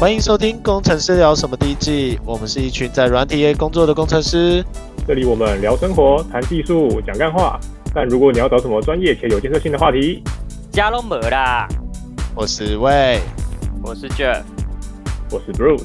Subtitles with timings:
[0.00, 4.64] 欢迎收听《工程师聊什么》第一季，我们是一群在软体业工作的工程师。
[5.06, 7.60] 这里我们聊生活、谈技术、讲干话。
[7.94, 10.22] 但如果你要找什么专业且有建设性的话题，
[10.72, 11.68] 加龙没啦。
[12.34, 13.20] 我是魏，
[13.82, 14.42] 我是 Jeff，
[15.30, 15.84] 我是 Bruce。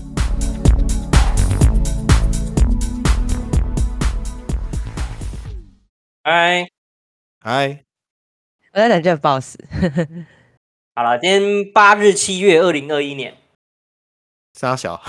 [6.23, 6.69] 嗨，
[7.41, 7.83] 嗨，
[8.71, 9.57] 我在等 Jeff Boss。
[10.95, 13.33] 好了，今天八日七月二零二一年。
[14.57, 14.99] 沙小，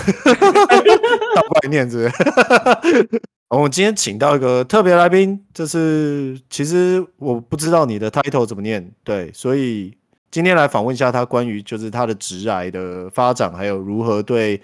[1.34, 3.20] 倒过来念是不是？
[3.48, 9.96] 我们今天请到一个特别来宾，就是其实我不知道你的 title 怎么念，对，所以
[10.32, 14.60] 今天来访问一下他关于就是他的职癌的发展，还有如何对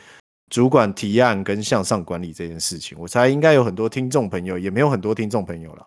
[0.51, 2.99] 主管提案跟向上管理这件事情。
[3.01, 5.87] 我猜应该有很多听众朋友，也没有很多听众朋友了。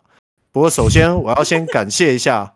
[0.53, 2.53] 不过首先我要先感谢一下，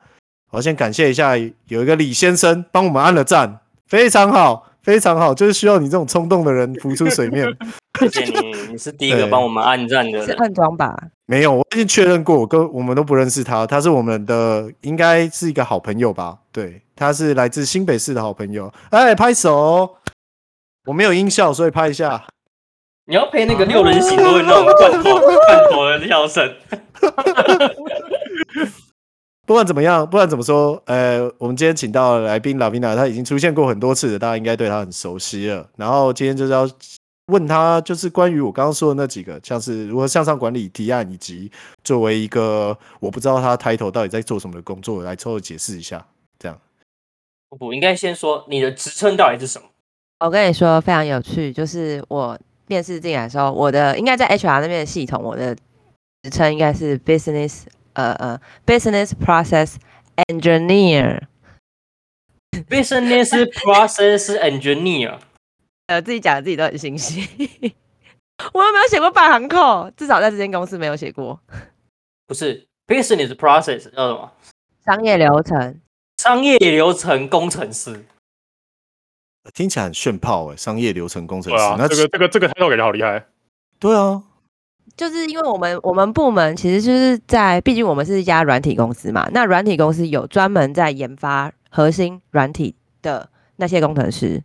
[0.52, 1.36] 我要先感谢一下
[1.68, 4.69] 有一个李先生帮我们按了赞，非常好。
[4.90, 7.48] 非常好，就是需要你这种冲动的人浮出水面。
[8.02, 10.26] 谢谢你，你是第一个帮我们按赞的人。
[10.26, 10.98] 是暗装吧？
[11.28, 16.40] 没有，我已经确认过，我跟我们都不认识他，他是我们的，应该是一个好朋友吧？
[16.52, 18.74] 对，他是来自新北市的好朋友。
[18.90, 19.98] 哎，拍手！
[20.88, 22.26] 我没有音效，所以拍一下。
[23.06, 26.52] 你要配那个六人行都会那种罐头 罐头的笑声。
[29.50, 35.68] 不管怎么样，不管怎么说，呃，我们今天请到来宾拉维娜，他已经出现过很多次了，大家应该对他很熟悉了。
[35.76, 36.70] 然后今天就是要
[37.32, 41.52] 问他，就是关于我刚刚说的那几个，像是如何向上管理提案，以及
[41.84, 46.06] 作为一个我不知道他 title 到底在做什么的工作，来凑合解释一下。
[46.38, 46.56] 这样，
[47.60, 49.68] 我应该先说你的职称到底是什么？
[50.24, 55.56] 我跟你说非常有趣，就是我面试进来的时候，我的应该在 HR 那边的系统，我的
[56.22, 57.64] 职称应该是 business。
[57.94, 59.76] 呃呃，business process
[60.30, 65.20] engineer，business process engineer，
[65.88, 67.22] 呃，自己讲的自己都很心虚，
[68.54, 71.42] 我又没有写过半行扣，至少在这间公司没有写过。
[72.28, 74.32] 不是，business process 叫什么？
[74.86, 75.82] 商业流程，
[76.18, 78.06] 商业流程工程师，
[79.54, 83.26] 听起来很炫炮哎，商业流程工程师，啊、那这个这个这个 title 感觉好厉害。
[83.80, 84.24] 对啊。
[84.98, 89.30] 就是因为我们我们部门其实就是在，毕竟我们是一家软体公司嘛。
[89.32, 94.44] 那软体公司有专门在研发核心软体的那些工程师，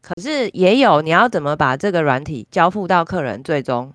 [0.00, 3.92] 可是也有你要怎么把这个软体交付到客人最终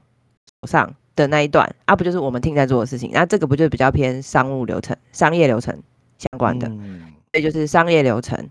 [0.62, 3.10] 手上的那一段啊，不就是我们 team 在做的事情？
[3.14, 5.78] 那这个不就比较偏商务流程、商业流程
[6.18, 6.68] 相关的？
[6.68, 8.50] 嗯，所以就是商业流程。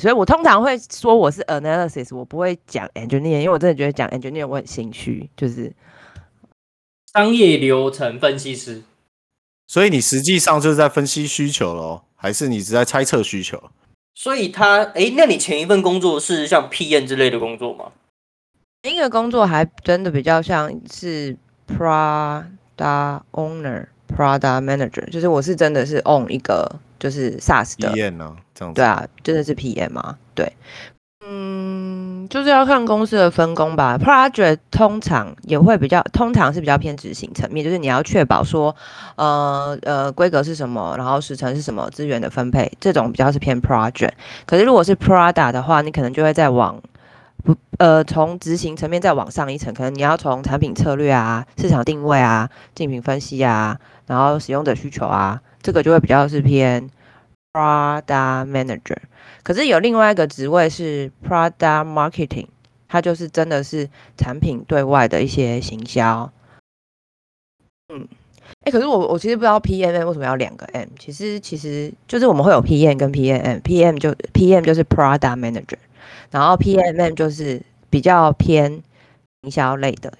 [0.00, 5.72] 所以我通常会说我是 analysis，我不会讲 engineer，因为我真的觉得讲 engineer 我很心虚，就是。
[7.16, 8.82] 商业流程分析师，
[9.66, 13.70] 所以你实际上就是在分析需求咯，还是你是在猜测需求？
[14.14, 17.86] 所以他，哎、欸，那你前一份工作是像 PM 之类的工作吗？
[18.82, 21.34] 那个工作还真的比较像是
[21.66, 28.76] Product Owner、Product Manager，就是我是真的是 own 一个就是 SaaS 的 PM 啊，这样子。
[28.78, 30.52] 对啊，真的是 PM 啊，对。
[31.28, 33.98] 嗯就是要看公司的分工吧。
[33.98, 38.74] Project 通常也会比较，通常是比较偏执行层面，就是你要确保说，
[39.16, 44.12] 呃呃，规格是什么，然后时程是什么，资源的分配，这种比较是偏 Project。
[44.44, 46.80] 可是如果是 Product 的话，你可能就会再往
[47.44, 56.88] 不呃从执行层面再往上一层，可能你要从产品策略啊、市场定位啊、竞品分析啊，然后使用者需求啊，这个就会比较是偏
[57.52, 58.98] Product Manager。
[59.46, 62.48] 可是有另外一个职位是 Product Marketing，
[62.88, 66.32] 它就是真的是产品对外的一些行销。
[67.94, 68.08] 嗯，
[68.62, 75.78] 哎、欸，可是我我其实不知道 PMM 为什么要两个 M，其实其实就是我们会有 PM 跟 PMM，PM 就 PM 就是 Product Manager，
[76.32, 78.82] 然后 PMM 就是比较偏
[79.42, 80.12] 营销类的。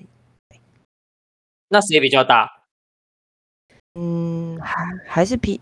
[1.68, 2.48] 那谁比较大？
[3.98, 5.60] 嗯，还还是 P。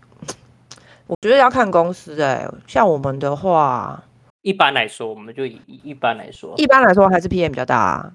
[1.07, 4.03] 我觉得要看公司哎、欸，像我们的话，
[4.41, 8.13] 一般来说，我们就以一般来说，一般来说还是 PM 比较大啊。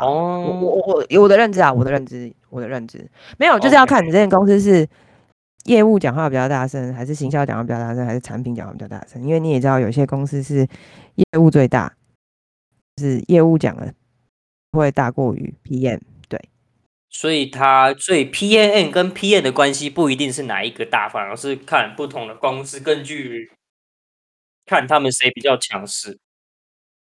[0.00, 3.08] 哦，我我我我的认知啊，我的认知，我的认知
[3.38, 4.88] 没有，就是要看你这间公司是
[5.66, 9.22] 业务讲话比较大声，还是行销讲话比较大声，还是产品讲话比较大声。
[9.22, 10.66] 因为你也知道，有些公司是
[11.14, 11.92] 业务最大，
[12.96, 13.92] 就是业务讲的
[14.72, 16.00] 会大过于 PM。
[17.14, 23.52] 所以它，所以 P M N 跟 PM 的关系不一定是哪一个大，反而是看不同的公司，根据
[24.64, 26.18] 看他们谁比较强势。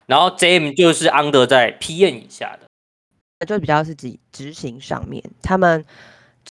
[0.08, 5.86] 然后 JM 就是 under 在 PM 以下的，就比较是指执行上面，他们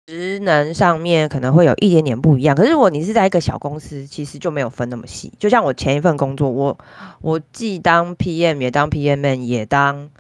[0.07, 2.55] 职能上面可能会有一点点不一样。
[2.55, 5.33] 可是如果你是在一个小公司，其实就没有分那么细。
[5.41, 6.79] 就像我前一份工作，我
[7.21, 10.11] 我既当 PM 也当 P M N 也当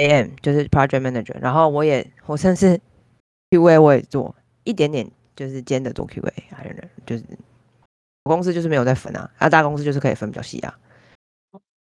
[0.00, 2.80] AM，就是 Project Manager，然后我也我甚至
[3.50, 6.74] QA 我也做一点点，就是兼着做 QA，还有
[7.04, 7.24] 就是
[8.22, 10.78] 公司就是没有在分啊，啊大公司就是可以分比较细啊。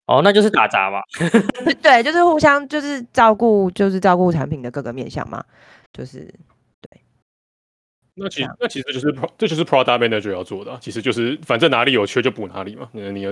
[0.05, 0.99] 哦，那就是打杂嘛。
[1.83, 5.45] 对，就是互相就是照顾，就是照顾产品的各个面向嘛。
[5.93, 6.21] 就是
[6.81, 7.01] 对。
[8.15, 12.89] 那其实那其实就是 pro, 这就是 product manager 要做的，其实就是反正哪里有缺就补哪里嘛。
[12.91, 13.25] 你你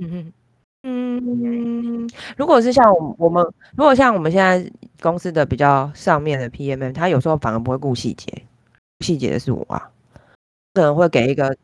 [0.00, 0.32] 嗯
[0.82, 2.84] 嗯，如果是像
[3.18, 3.44] 我们，
[3.76, 8.42] 如果像我们现在公司的比较上面的 PMM，他有时候反而不会顾细节，
[9.00, 9.90] 细节的是我啊，
[10.74, 11.56] 可能会给一个。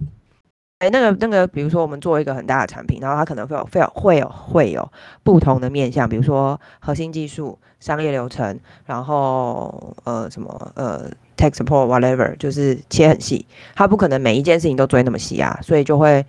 [0.80, 4.92] 哎，那个那个，比如说我们做一个很大的产品，然后他可能会有会有会有会有
[5.22, 16.26] 不同的面向，比如说核心技术、商业流程，然后呃什么呃 tech support whatever，就是切很细，他不可能每一件事情都追那么细啊，所以就会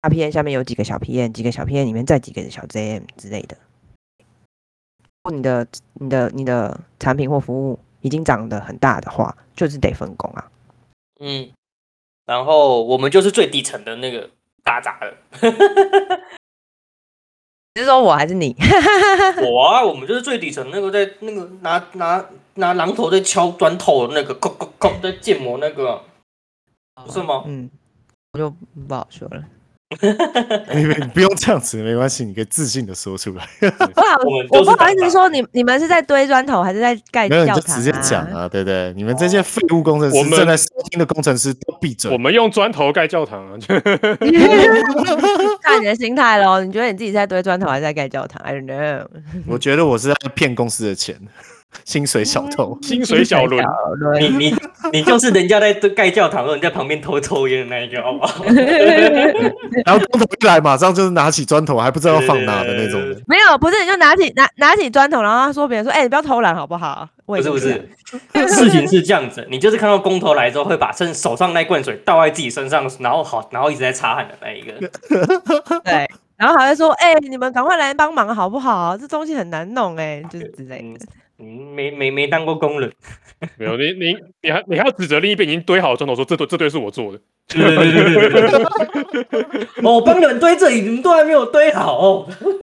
[0.00, 3.56] 大 PM 下面有几个小 PM，几个小 PM 里面再几个小 JM 之类的。
[4.18, 10.50] 如果你的你的你的产品或服务已经长得很大的话，就是得分工啊。
[11.20, 11.50] 嗯。
[12.24, 14.30] 然后我们就是最底层的那个
[14.62, 15.16] 打杂的，
[17.74, 18.54] 你是说我还是你？
[19.42, 22.22] 我啊，我们就是最底层那个在那个拿拿
[22.54, 26.04] 拿榔头在敲砖头的那个，抠抠抠在建模那个，
[27.02, 27.44] 不是吗？
[27.46, 27.70] 嗯，
[28.34, 28.50] 我就
[28.86, 29.42] 不好说了。
[30.74, 33.48] 你你不用这样子，没关系，你可以自信的说出来。
[33.60, 34.18] 不好，
[34.50, 37.42] 我不好意思说，你你们是在堆砖头还是在盖教堂？
[37.42, 37.46] 啊？
[37.46, 38.92] 没有，你就直接讲啊，对不对？
[38.94, 42.12] 你们这些废物工程师，正在收听的工程师都闭嘴。
[42.12, 43.56] 我们用砖头盖教堂啊！
[45.62, 49.06] 看你的心态喽，你觉得你自己在堆砖头还是在盖教堂？I don't know。
[49.46, 51.16] 我觉得我是在骗公司的钱。
[51.84, 53.64] 薪水小偷，薪水小轮，
[54.20, 54.54] 你你
[54.92, 58.44] 你就是人家在盖教堂，人在旁边偷抽烟的那一个，好不好？
[59.84, 63.00] 然后工头一来，马上就是拿起砖头，还不知道要放哪的那种。
[63.26, 67.08] 没有，不是，你就拿起拿拿起砖头，然后他说别人说，哎、欸，你不要偷懒好不好？
[67.26, 67.88] 不是不是，
[68.48, 74.72] 事情是这样子，你就是看到工头来之后，会把身手上那罐水倒在自己身上，然后好，然后一直在擦汗的那一个。
[75.84, 78.96] 对，然后还会说，哎、欸，你们赶快来帮忙好不好？
[78.96, 80.84] 这东西很难弄、欸，哎，就是之类的。
[80.84, 80.96] 嗯，
[81.38, 82.92] 没没没当过工人，
[83.56, 87.20] 没有你你你还你还要指责另一边已经堆好砖头，说这堆这堆是我做的。
[89.82, 92.28] 我 帮你们堆这里，你们都还没有堆好，哦，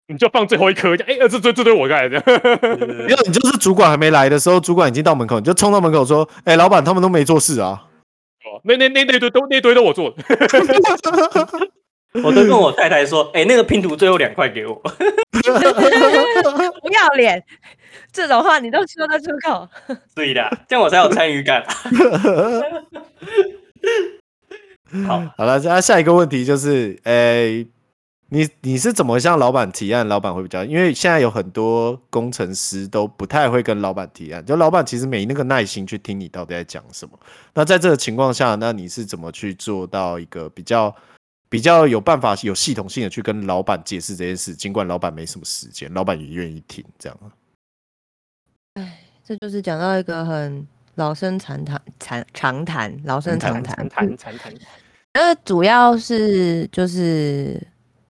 [0.09, 2.21] 你就放最后一颗，哎，这这这堆我盖的。
[2.27, 7.87] 没有，你就是主管还没来的时候，主管已经到门口，你就冲到门口说，哎，老板他们都没做事啊。
[8.45, 10.17] 哦，那那那那堆都那堆都我做的。
[12.15, 14.75] 我都跟我太太说，哎，那个拼图最后两块给我。
[16.83, 17.43] 不要脸，
[18.13, 19.69] 这种话你都说得出口？
[20.15, 21.63] 对的，这样我才有参与感。
[25.07, 27.65] 好，好了，那下一个问题就是，哎，
[28.31, 30.09] 你你是怎么向老板提案？
[30.09, 37.13] 老板会比较，因为现在有很多工程师都不太会跟老板提案，就老板其实没那个耐心去听你到底在讲什么。
[37.55, 40.95] 那在这个情况下，那你是怎么去做到一个比较？
[41.49, 47.19] 比较有办法、有系统性的去跟老板解释这件事，尽管老板没什么时间，老板也愿意听，这样。
[48.75, 50.67] 哎，这就是讲到一个很
[50.97, 54.55] 老生常谈、常常谈、老生常谈、谈谈谈。
[55.15, 57.55] 那，主要是就是，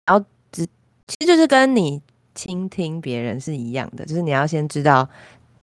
[0.06, 0.66] 然后只
[1.08, 2.02] 其实就是跟你
[2.34, 5.08] 倾听别人是一样的，就是你要先知道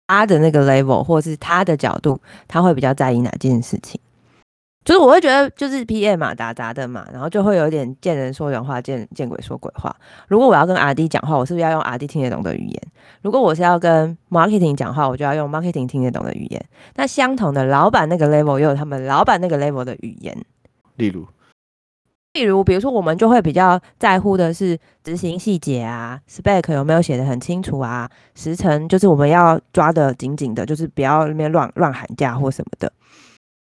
[0.08, 4.00] 他的那个 level 或是他的角度，他会比较在意哪件事情。
[4.86, 9.94] 就是我会觉得，就是 PM 嘛，打杂的嘛，然后就会有点见人说人话，见见鬼说鬼话。
[10.28, 12.82] 如果我要跟 RD 讲话，我是不是要用 RD 听得懂的语言？
[13.24, 16.64] 如果我是要跟 Marketing 讲话，我就要用 Marketing 听得懂的语言。
[16.96, 20.38] 那相同的，老板那个 level 又有他们老板那个 level 的语言。
[20.98, 21.26] 例如，
[22.34, 32.92] 例如，比如说，我们就会比较在乎的是执行细节啊，Spec 有没有写得很清楚啊，时程就是我们要抓得紧紧的，就是不要那边乱乱喊价或什么的。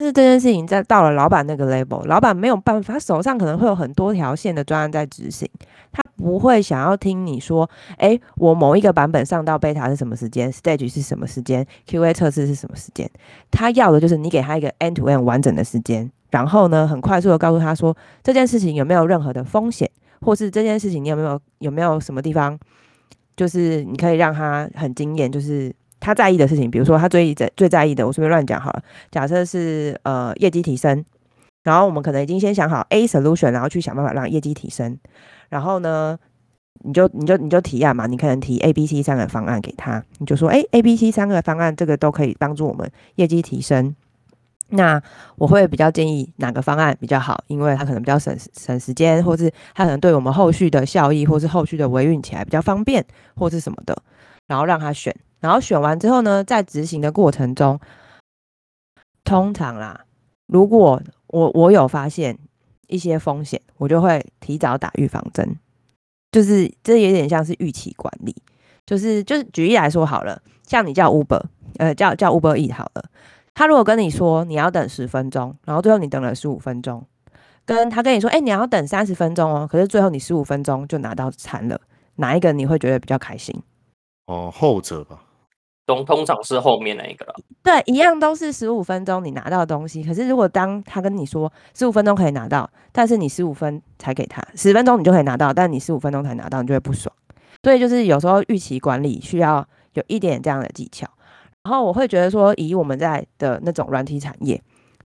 [0.02, 5.48] 是这件事情在到了老板那个 level，老板没有办法，他手上可能会有很多条线的专案在执行，
[5.92, 13.10] 他不会想要听你说，哎，我某一个版本上到 beta 是什么时间，stage 是什么时间，QA 测试是什么时间，
[13.50, 19.90] 他要的就是你给他一个 end to end 完整的时间，然后呢，很快速的告诉他说这件事情有没有任何的风险，
[20.20, 22.58] 或是这件事情你有没有有没有什么地方，
[23.36, 25.74] 就是你可以让他很惊艳，就是。
[26.02, 28.82] 他在意的事情，比如说他最在最在意的，我随便乱讲好了。
[29.10, 31.04] 假设是呃业绩提升，
[31.62, 34.98] 然后我们可能已经先想好 A solution，然后去想办法让业绩提升。
[35.48, 36.18] 然后呢，
[36.84, 43.94] 你就你就你就提案嘛，你可能提 A、B、C 三个方案给他，你就说，哎，A、B、C 三个方案，这个都可以帮助我们业绩提升。
[44.74, 45.00] 那
[45.36, 53.04] 我会比较建议哪个方案比较好，因为它可能比较省省时间，或是它可能对我们后续的效益，或是后续的维运起来比较方便，
[53.36, 53.94] 或是什么的，
[54.48, 57.78] 然后让他选，然后选完之后呢，在执行的过程中，
[59.24, 60.06] 通常啦，
[60.46, 62.38] 如果我我有发现
[62.86, 65.58] 一些风险，我就会提早打预防针，
[66.30, 68.34] 就是这有点像是预期管理，
[68.86, 71.42] 就是就是举例来说好了，像你叫 Uber，
[71.78, 73.04] 呃，叫叫 Uber E 好了。
[73.52, 77.04] 他如果跟你说你要等十分钟，然后最后你等了十五分钟，
[77.66, 81.80] 跟他跟你说，哎、你要等三十分钟哦，可是最后你十五分钟就拿到餐了，
[82.16, 83.54] 哪一个你会觉得比较开心？
[84.26, 85.22] 哦，后者吧。
[85.94, 87.34] 通通常是后面那一个了。
[87.62, 97.14] 对，一样都是十五分钟你拿到东西，可是如果当他跟你说十五分钟可以拿到，但是你十五分才给他，十分钟你就可以拿到，但你十五分钟才拿到，你就会不爽。
[97.62, 101.06] 所以就是有时候预期管理需要有一点这样的技巧。
[101.64, 104.60] 然后我会觉得说，以我们在的那种软体产业，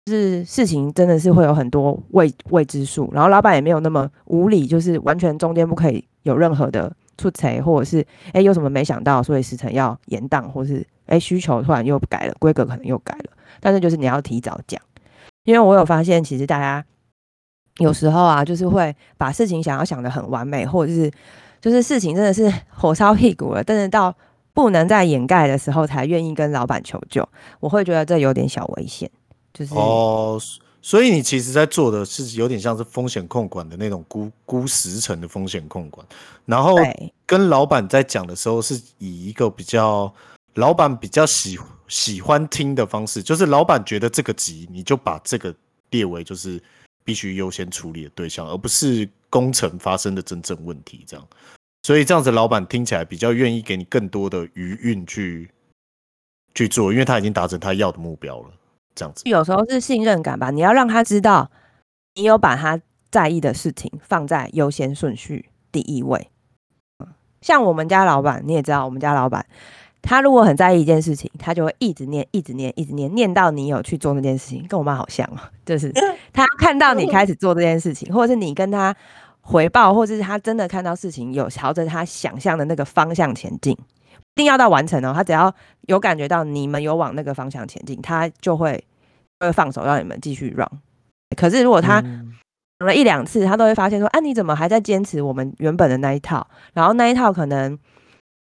[0.07, 14.81] 是事情真的是会有很多未未知数，然后老板也没有那么无理，就是完全中间不可以有任何的出错，或者是哎有什么没想到，所以时程要延宕，或是哎需求突然又改了，规格可能又改了，但是就是你要提早讲，
[15.43, 16.85] 因为我有发现，其实大家
[17.79, 21.11] 有时候啊，就是会把事情想要想得很完美，或者是
[21.59, 24.15] 就是事情真的是火烧屁股了，但是到
[24.53, 27.27] 不能再掩盖的时候，才愿意跟老板求救。
[27.59, 29.09] 我会觉得这有点小危险，
[29.53, 29.73] 就是，
[30.87, 36.07] 所以你其实在做的是有点像是风险控管的那种估估时程的风险控管，
[36.45, 36.77] 然后
[37.25, 40.09] 跟老板在讲的时候，是以一个比较
[40.53, 45.53] 老板比较喜喜欢听的方式，就是老板觉得这个急，你就把这个
[45.89, 46.57] 列为就是
[47.03, 51.27] 必须优先处理的对象，而不是工程发生的真正问题这样。
[51.83, 55.51] 所以这样子，老板听起来比较愿意给你更多的余韵去
[56.55, 58.51] 去做，因为他已经达成他要的目标了。
[58.97, 60.51] 这样子，有时候是信任感吧。
[60.51, 61.49] 你要让他知道，
[62.15, 66.29] 你有把他在意的事情放在优先顺序第一位。
[67.41, 69.45] 像我们家老板，你也知道，我们家老板，
[70.01, 74.65] 他如果很在意一件事情，他就会一直念，一直念，一直念，念到你有去做那件事情。
[74.67, 75.93] 跟我妈好像哦，就是
[76.33, 78.93] 他看到你开始做这件事情，或者是你跟他。
[79.49, 83.77] 回报，或者是他真的看到事情有朝着他想象的那个方向前进，
[84.37, 85.11] 定要到完成哦。
[85.13, 85.53] 他只要
[85.87, 88.81] 有感觉到你们有往那个方向前进，他就会
[89.41, 90.65] 会放手让你们继续 run。
[91.35, 92.01] 可是如果他
[92.79, 97.77] 讲了一两次，他都会发现说：“啊，你怎么还在坚持我们原本的那一套？”然后那一套可能，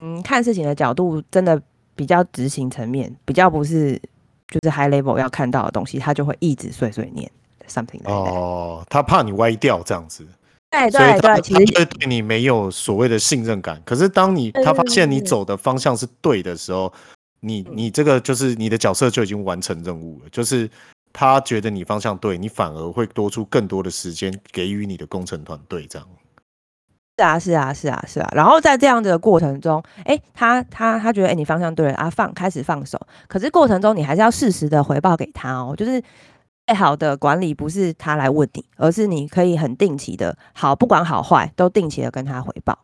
[0.04, 1.62] 嗯，看事情的角度真的
[1.96, 3.94] 比较执行层面，比较不是
[4.48, 7.32] 就是 high level 要看到的东西，他就会一直碎碎念
[7.68, 8.12] something like。
[8.12, 10.28] 哦，他怕你歪掉这样子。
[10.74, 13.80] 对对对，其实对对你没有所谓的信任感。
[13.86, 16.92] 可是当你他发现你走的方向是对的时候，
[17.42, 20.30] 你你这个就是你的角色就已经完成任务了。
[20.32, 20.68] 就是
[21.12, 25.86] 他觉得你方向对，你反而会多出更多的时间给予你的工程团队。
[25.86, 26.08] 这样
[27.16, 28.30] 是啊是啊是啊是啊。
[28.34, 33.00] 然后在这样的过程中，哎，他他他觉得哎你方向对了啊，放开始放手。
[33.28, 36.02] 可是过程中你还是要适时的回报给他哦，就是。
[36.66, 42.80] 最好的管理不是他来问你，而是你可以很定期的，好，不管好坏都定期的跟他回报。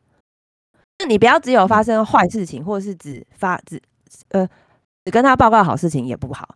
[1.00, 3.82] 那你不要只有发生坏事情，或者是只发只
[4.30, 4.46] 呃
[5.06, 6.56] 只跟他报告好事情也不好，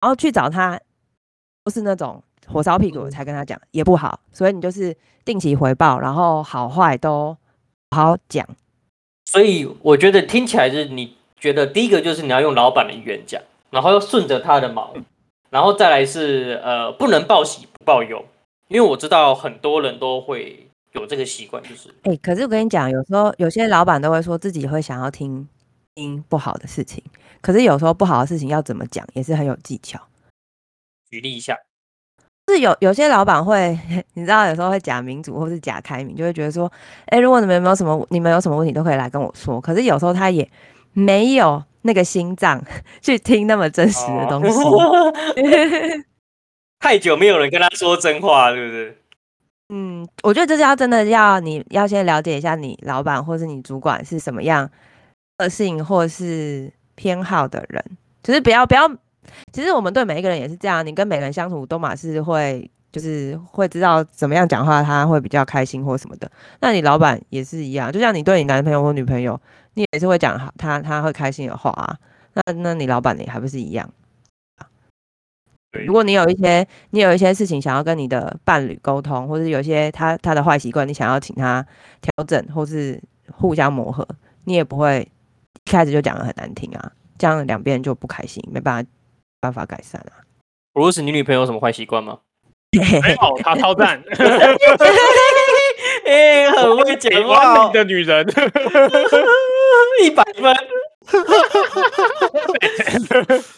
[0.00, 0.80] 然后去找他
[1.64, 4.18] 不是那种火烧屁股才跟他讲也不好。
[4.32, 7.36] 所以你就是定期回报，然后好坏都
[7.90, 8.48] 好好讲。
[9.26, 14.94] 所以我觉得听起来是你觉得第一个就是你要用老板的语言讲，然后要顺着他的毛。
[15.50, 18.24] 然后再来是呃，不能报喜不报忧，
[18.68, 25.48] 因为我知道很多人都会有这个习惯，就是哎、欸，可是我跟你讲，有时候有些老板都会说自己会想要听
[25.94, 27.02] 听不好的事情，
[27.40, 29.98] 可是有时候不好的事情要怎么讲也是很有技巧。
[31.10, 31.56] 举例一下，
[32.48, 33.78] 是有有些老板会，
[34.12, 36.70] 你知道有时候会假民主或是假开明，就会觉得说，
[37.06, 39.58] 哎、欸，如果你们有没有什么，你们有什么问题都可以来跟我说。
[39.60, 40.46] 可是有时候他也
[40.92, 41.62] 没有。
[41.88, 42.62] 那个心脏
[43.00, 45.10] 去听那么真实的东西，哦、
[46.78, 48.98] 太久没有人跟他说真话，是不是？
[49.70, 54.70] 嗯，我觉得这是要真的要你要先了解一下你老板或是你主管是什么样
[55.38, 57.82] 个性或是偏好的人，
[58.22, 58.86] 就是不要不要。
[59.52, 66.30] 其实我们对每一个人也是这样，你跟每个人相处都嘛是会就是会知道怎么样讲话他会比较开心或什么的。
[66.60, 69.40] 那你老板也是一样，就像你对你男朋友或女朋友。
[69.78, 71.96] 你也是会讲他他会开心的话啊，
[72.34, 73.88] 那那你老板你还不是一样？
[75.70, 81.64] 对如果你有一些你有一些事情想要跟你的伴侣沟通，或者有些他他的坏习惯，你想要请他
[82.00, 84.04] 调整，或是互相磨合，
[84.44, 85.08] 你也不会
[85.64, 88.90] 一开始就讲的很难听啊，这样两边就不开心，没办法
[89.40, 90.26] 办法改善啊。
[90.72, 92.18] 布鲁斯，你女朋友有什么坏习惯吗？
[92.72, 94.02] 没有，她超赞，
[96.08, 98.26] 哎、欸，很会讲话、完的女人，
[100.02, 100.54] 一百分。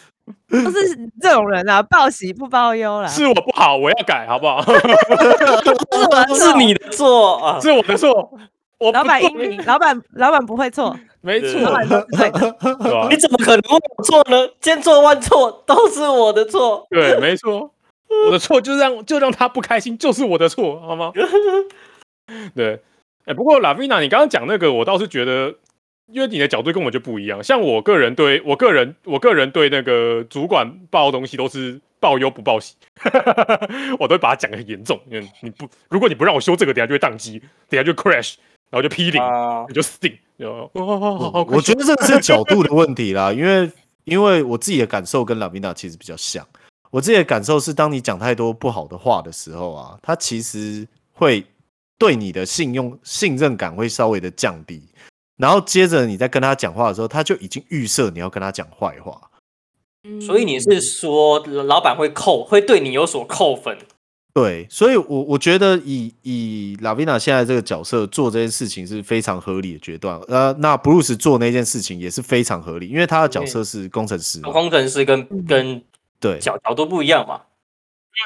[0.49, 3.07] 不是这种人啊，报喜不报忧啦。
[3.07, 4.61] 是我不好，我要改，好不好？
[6.35, 7.61] 是你的错啊！
[7.61, 8.33] 是我的错，
[8.79, 12.33] 我老板英明，老板老板不会错，没对老板错，对
[13.11, 14.49] 你怎么可能会有错呢？
[14.61, 16.85] 千错万错都是我的错。
[16.91, 17.71] 对，没错，
[18.27, 21.13] 我的错就让就让他不开心，就是我的错，好吗？
[22.55, 22.81] 对，
[23.25, 25.55] 哎、不过 Lavina，你刚刚讲那个，我倒是觉得，
[26.07, 27.43] 因为你的角度跟我就不一样。
[27.43, 32.75] 像我个人对我个人，我个人对那个主管报东西都是报忧不报喜，
[33.99, 34.99] 我都会把它讲的很严重。
[35.11, 38.37] 因为你不，如果你不让我修这个，等下就会宕机，等下就 crash，
[38.71, 40.13] 然后就 P 零、啊你就死定。
[40.39, 43.71] 哦哦哦哦，我觉得这个是角度的问题啦， 因为
[44.05, 46.47] 因为我自己的感受跟 Lavina 其实比较像。
[46.91, 51.45] 我自己的感受是，当你讲太多不好的话的时候啊，他其实会
[52.01, 54.83] 对你的信用信任感会稍微的降低。
[55.37, 59.21] 然后接着你在跟他讲话的时候，他就已经预设你要跟他讲坏话。
[60.19, 63.77] 所以你是说，老板会扣，会对你有所扣分？
[64.33, 70.19] 对，所以我我觉得以以 Lavina 现在这个角色做这件事情是非常合理的决断。
[70.29, 74.51] 呃，那布鲁斯做那件事情也是非常合理，因为他的角色是工程师嘛。
[74.53, 75.83] 工程师跟跟
[76.19, 77.41] 对，角角度不一样嘛？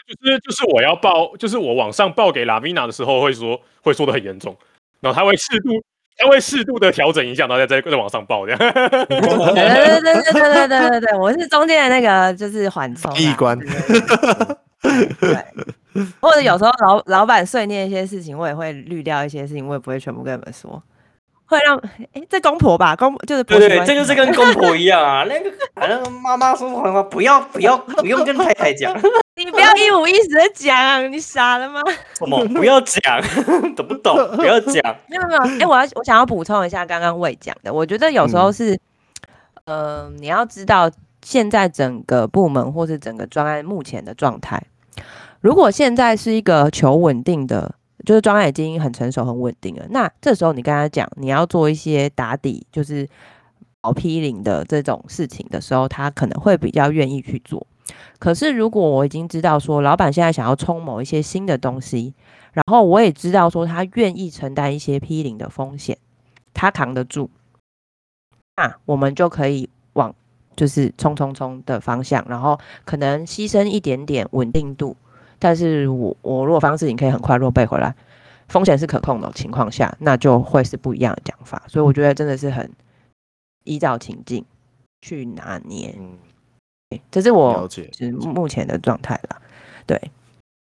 [0.06, 4.56] 就是就是我要报，就是我往上报给 Lavina 的时候，会说会说的很严重，
[5.00, 5.70] 然后他会适度，
[6.16, 8.58] 他会适度的调整一下，然后再再再往上报这样。
[9.08, 13.58] 对对对对对对对对对，我是中间的那个就是缓冲啊一关。
[14.80, 15.44] 对，
[16.20, 20.82] 或者有时候老老板碎念一些事情，我也会滤掉一些事情，我也不会全部跟你们说，
[21.54, 21.76] 会让
[22.12, 25.24] 哎，这公婆吧，公就是对对，这就是跟公婆一样啊。
[25.28, 28.92] 那个反正妈妈说什么，不要不要不用跟太太讲，
[29.36, 31.80] 你不要一五一十的讲，你傻了吗？
[32.18, 33.20] 什么不要讲，
[33.74, 34.14] 懂不懂？
[34.36, 34.82] 不要讲。
[35.08, 38.78] 没 有没有，哎，我要我想要补充一下刚刚魏讲的，我觉得有时候是，
[39.66, 40.90] 呃，你要知道
[41.22, 44.62] 现在整个部门或是整个专案目前的状态。
[45.40, 53.08] 如果现在是一个求稳定的，就是专案已经很成熟、很稳定了，那这时候你跟他讲你要做一些打底，就是
[53.80, 57.66] 保 P 零的这种事情的时候，他可能会比较愿意去做。
[58.18, 62.14] 可是如果我已经知道说老板现在想要冲某一些新的东西，
[62.52, 65.98] 然后我也知道说他愿意承担一些 P 零的风险，
[66.52, 67.28] 他扛得住，
[68.56, 70.14] 那我们就可以往
[70.56, 74.96] 就是冲冲冲的方向，然后可能牺牲一点点稳定度。
[75.38, 77.94] 但是我我如果方式你可以很快落背回来，
[78.48, 81.62] 风险是可控的情况下，那就会是不一样的讲法。
[81.68, 82.70] 所以我觉得真的是很
[83.64, 84.44] 依照情境
[85.02, 85.94] 去拿捏。
[85.98, 89.40] 嗯，这是我了解是目前的状态啦。
[89.86, 90.00] 对，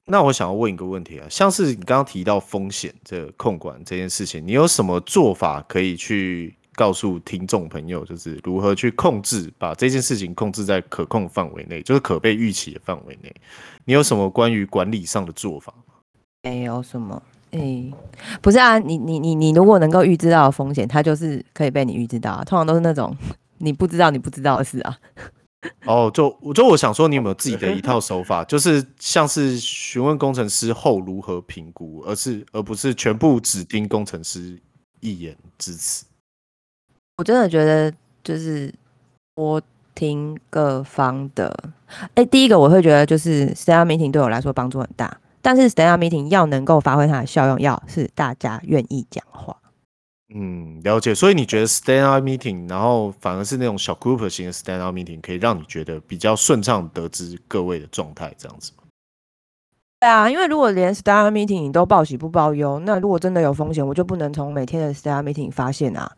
[0.06, 13.36] 那我想要问一个问题啊，像是你刚刚提到风险这个控管这件事情，你有什么做法可以去告诉听众朋友，就是如何去控制，把这件事情控制在可控范围内，就是可被预期的范围内？
[13.84, 15.96] 你有什么关于管理上的做法吗？
[16.44, 17.94] 没有什么，哎、欸，
[18.42, 22.46] 不是啊，你你你你如果能够预知到的风险，它就是可以被你预知到啊。
[22.46, 23.14] 通常都是那种
[23.58, 24.98] 你不知道你不知道的事啊。
[25.86, 34.58] 哦，就我就我想说，你有没有自己的一套手法，就是像是询问工程师后如何评估，而是而不是全部只听工程师
[35.02, 36.06] 一言之词。
[37.20, 38.74] 我真的觉得就是
[39.36, 39.62] 我
[39.94, 41.54] 听各方的，
[42.16, 49.54] 哎、欸，第一个我会觉得就是 stand up meeting 对我来说帮助很大，但是 stand up meeting 要能够发挥它的效用，要是大家愿意讲话。
[50.34, 51.14] 嗯，了解。
[51.14, 58.84] 所以你觉得 stand up meeting，然后反而是那种小 group 型的 stand up meeting，可以让你觉得比较顺畅得知各位的状态，这样子吗？
[60.00, 66.10] 对啊，因为如果连 stand up meeting 你都报喜不报忧，那如果真的有风险，我就不能从每天的 stand up meeting 发现啊。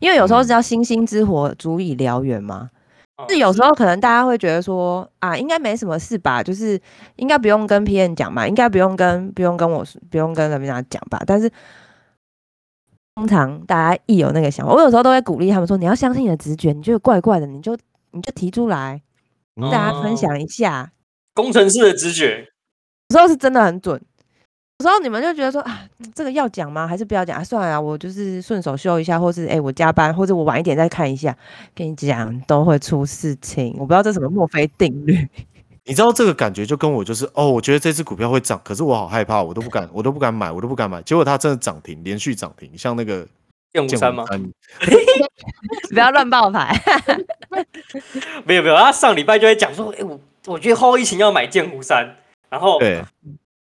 [0.00, 2.70] 因为有时候只要星星之火足以燎原嘛。
[3.16, 6.80] 嗯、是有时候可能大家会觉得说啊，应该没什么事吧，就是
[7.16, 11.22] 应该不用跟 P N 讲嘛，应该不用跟不用跟我不用跟 Lavina 讲吧。
[11.26, 11.50] 但是
[13.16, 17.76] 通常大家一有那个想法，我有时候都会鼓励他们说，你要相信你的直觉，你觉得怪怪的，你就
[18.12, 19.02] 你就提出来，
[19.70, 20.90] 大家分享一下。
[21.34, 22.46] 工程师的直觉
[23.10, 24.00] 有时候是真的很准。
[24.80, 25.78] 有时候你们就觉得说啊，
[26.14, 26.88] 这个要讲吗？
[26.88, 27.44] 还是不要讲啊？
[27.44, 31.36] 算了啊，我就是顺手修一下，或是哎、欸，我加班，或者我晚一点再看一下。
[31.74, 33.74] 跟你讲，都会出事情。
[33.74, 35.28] 我不知道这什么墨菲定律。
[35.84, 41.02] 你知道这个感觉就跟我就是哦，我觉得这只股票会涨，可是我好害怕，我都不敢，我都不敢买，我都不敢买。
[41.02, 43.26] 结果它真的涨停，连续涨停，像那个
[43.74, 44.24] 剑湖山吗？
[45.92, 46.74] 不要乱爆牌。
[48.46, 52.16] 没有没有，他上礼拜就会讲说，哎、欸，我我觉得后疫情要买剑湖山，
[52.48, 53.04] 然后对，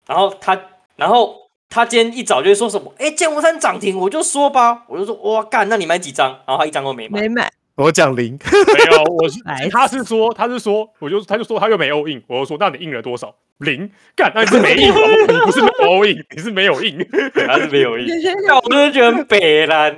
[0.07, 0.57] 然后他
[0.99, 1.35] 然后
[1.71, 6.29] 他今天一早就会说什么，哎、欸，剑湖山涨停，我就说吧，我就说哇干，那你买几张？
[6.47, 7.51] 然后他一张都没买，没买。
[7.77, 9.39] 我讲零，没有，我是
[9.71, 13.33] 他是说他是说，我就他就说他又没 all in，我就说那你印了多少？
[13.59, 16.99] 零，干，那你是没印， 你不是没 all in，你是没有印，
[17.47, 18.07] 他是没有印，
[18.47, 19.97] 那我真的觉得很北烂，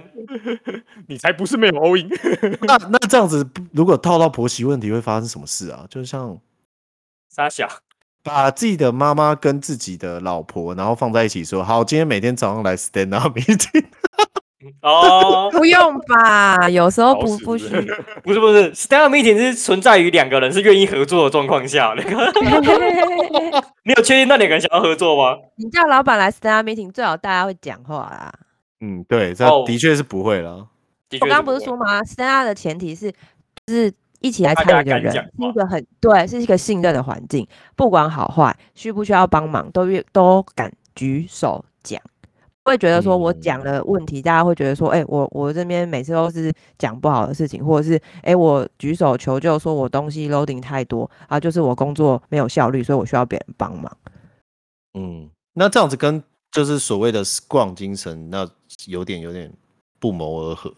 [1.08, 2.06] 你才不是没有 all in，
[2.62, 5.86] 那那这样子，如果套到婆媳问题会发生什么事啊？
[5.88, 6.38] 就像
[7.34, 7.66] 沙小
[8.22, 13.84] 把自己的妈妈跟自己的老婆，然后放在一起说，好，今天每天早上来 stand up meeting。
[14.82, 17.66] 哦，不用吧，有时候不不需，
[18.22, 22.30] 不是不是，stand up meeting 是存在于两个人是愿意合作的状况下那个。
[23.84, 25.38] 你有确定那两个人想要合作吗？
[25.56, 28.30] 你叫老板来 stand up meeting，最好大家会讲话啦。
[28.80, 30.50] 嗯，对，这的确是不会了。
[30.50, 30.68] 哦、
[31.22, 33.10] 我刚刚不是说吗？stand up 的前提是，
[33.66, 42.00] 就是一起来参与的人是一个很对，是一个信任的环境，不管好坏，需不需要帮忙，都越都敢举手讲。
[42.62, 53.96] 会觉得说，我讲的问题，大家会觉得说，哎，我我这边每次都是讲不好的事情，或者是，哎，我举手求救，说我东西 loading 太多啊，就是我工作没有效率，所以我需要别人帮忙。
[54.94, 58.46] 嗯，那这样子跟就是所谓的 Scrum 精神，那
[58.86, 59.50] 有点有点
[59.98, 60.72] 不谋而合。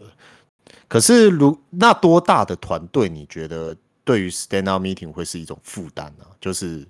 [0.88, 6.24] 可是，如那多大的团队，你觉得对于 Stand Up Meeting 会是一种负担呢？
[6.40, 6.87] 就是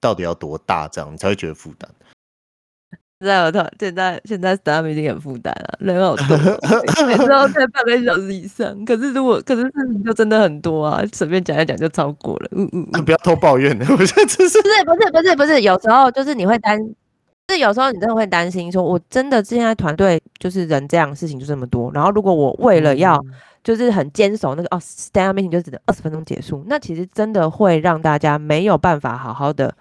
[0.00, 1.88] 到底要多大，这样你才会觉得负担？
[3.20, 6.36] 现在有特，现在现在 stand up 已经很负担啊，人好多，
[7.06, 8.84] 每次都在半个小时以上。
[8.84, 12.48] 可是如果可是事情就真的很多啊，随便讲一讲就超过了。
[12.52, 16.94] 嗯嗯，嗯，不要偷抱怨的， 我觉得这是不是不是不是不是，有时候就是你会担，就
[17.48, 21.90] 是有时候你真的会担心，说我真的现在团队就是人这样，事情就这么多。
[21.92, 23.22] 然后如果我为了要
[23.62, 29.74] 就是很坚守那个哦 stand up meeting 就只能二十分钟结束，那其实真的会让大家没有办法好好的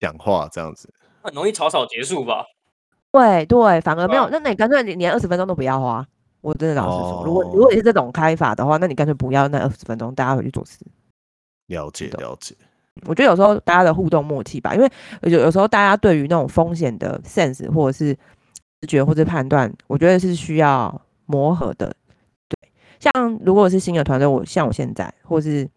[0.00, 2.44] 讲话，这样子很容易草草结束吧。
[3.10, 4.28] 对对，反而没有。
[4.30, 6.06] 那你干脆连二十分钟都不要花。
[6.40, 10.78] 我真的老实说，如果如果你是这种开法的话，那你干脆不要那二十分钟，大家回去做事。
[11.66, 12.54] 了解了解。
[13.06, 14.90] 我觉得有时候大家的互动默契吧，因为
[15.22, 18.14] 有有时候大家对于那种风险的 sense 或者是
[18.80, 21.94] 直觉或者判断，我觉得是需要磨合的。
[22.48, 25.68] 对，像如果是新的团队，我像我现在，或是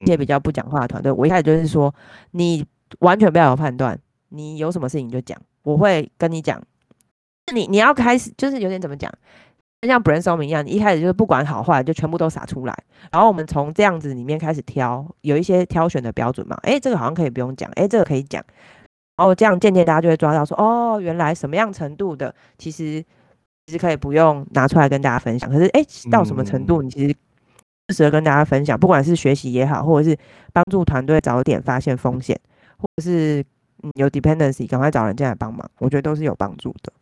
[0.00, 1.94] 一些比较不讲话的团队，我一开始就是说，
[2.32, 2.64] 你
[3.00, 3.98] 完全不要有判断，
[4.30, 5.40] 你有什么事情就讲。
[5.62, 6.60] 我会跟你讲，
[7.52, 9.18] 你你要开始就是有点怎么讲，就
[9.88, 12.76] 像 brainstorming 一样，你一开始就是不管好坏就全部都撒出来，
[13.10, 18.44] 然后我们从这样子里面开始挑，有一些挑选的标准嘛，哎，这个好像可以不用讲，哎，这个可以讲，
[19.16, 23.02] 然后这样渐渐大家就会抓到说，哦，原来什么样程度的其实
[23.66, 27.16] 其实可以不用拿出来跟大家分享，可是哎，到什么程度你其实
[27.94, 30.16] 适合跟大家分享，不管是学习也好，或者是
[30.52, 32.38] 帮助团队早点发现风险，
[32.78, 33.44] 或者是。
[33.82, 36.92] 嗯，有 dependency，赶快找人进来帮忙，我觉得都是有帮助的。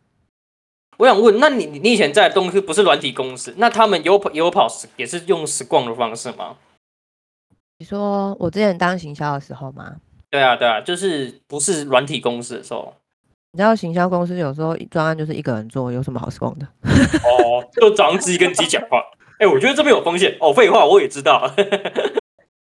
[0.99, 6.57] 我想问，那你你以前在的公司不是软体公司，那他们有有跑也是用 Scrum 的方式吗？
[7.77, 9.95] 你说我之前当行销的时候吗？
[10.29, 12.93] 对啊，对啊，就是不是软体公司的时候。
[13.53, 16.67] 你知道行销公司有时候专案就是一个人做，有什么好 Scrum 的？
[17.23, 18.99] 哦，就早上自己跟自己讲话。
[19.39, 20.35] 哎、欸，我觉得这边有风险。
[20.41, 21.49] 哦，废话，我也知道。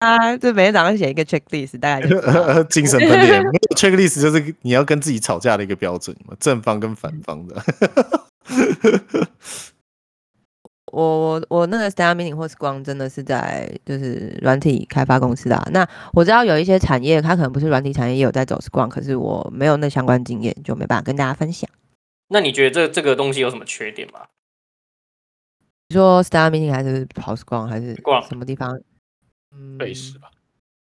[0.03, 2.21] 啊，就每天早上写一个 checklist，大概就
[2.69, 3.41] 精神分裂。
[3.77, 7.63] checklist 就是你要跟自己吵架的一个标准嘛，正方跟反方的。
[10.93, 15.69] 我我我那个 stand meeting 或 Scrum 真的是在就是软体开发公司的。
[15.73, 21.71] 那我知道有一些产业，它可能不是软体产业，也有在走 Scrum，可是我没有那相关经验，就没办法跟大家分享。
[22.29, 24.23] 那你觉得这这个东西有什么缺点吗？
[25.89, 27.95] 你说 star meeting 还是跑 Scrum 还是
[28.29, 28.81] 什么地方？
[29.79, 30.31] 费时吧，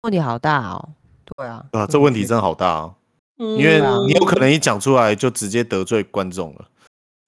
[0.02, 0.88] 问题好大哦。
[1.24, 2.94] 对啊，啊，这问题真的好大哦。
[3.38, 6.68] 因为你有可能一讲出来就直接得罪观众了。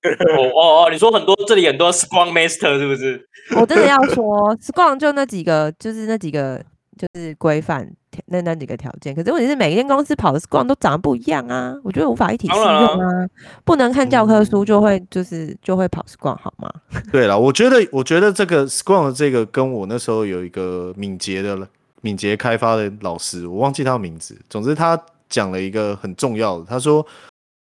[0.08, 3.28] 哦哦哦，你说很多这里很多 Scrum Master 是不是？
[3.56, 6.64] 我真的要说 Scrum 就那几个，就是那几个。
[6.98, 7.88] 就是规范
[8.26, 13.28] 那那几个条件，可是问题是每一间公司跑的 Scrum 都长得不一样啊，我觉得无法一体适用啊，
[13.64, 16.68] 不能看教科书就会就是就会跑 Scrum 好吗？
[17.12, 21.68] 对了，我觉得我觉得这个 Scrum 的这个跟我那时候有一个敏捷的
[22.00, 27.06] 敏捷开发的老师，我忘记他的名字，总之他讲了一个很重要的，他说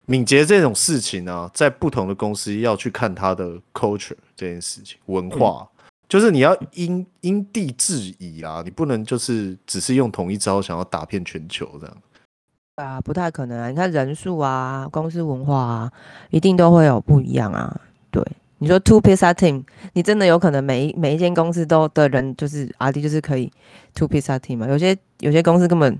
[0.06, 5.60] 敏捷这种事情呢、啊，在不同的公司要去看他的 culture 这件事情文化。
[5.60, 5.73] 嗯
[6.08, 11.96] 就是你要因因地制宜啊，你不能就是只是用同一招想要打遍全球这样。
[12.76, 13.68] 啊，不太可能啊！
[13.68, 15.92] 你看人数啊，公司文化啊，
[16.30, 17.80] 一定都会有不一样啊。
[18.10, 18.20] 对，
[18.58, 19.62] 你说 two pizza team，
[19.92, 23.48] 你真的有可能每一每一间公司都的人就是阿迪就是可以
[23.94, 24.66] two pizza team 吗？
[24.68, 25.96] 有些有些公司根本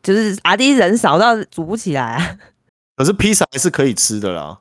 [0.00, 2.38] 就是阿迪人少到组不起来啊。
[2.96, 4.60] 可是披萨还是可以吃的啦。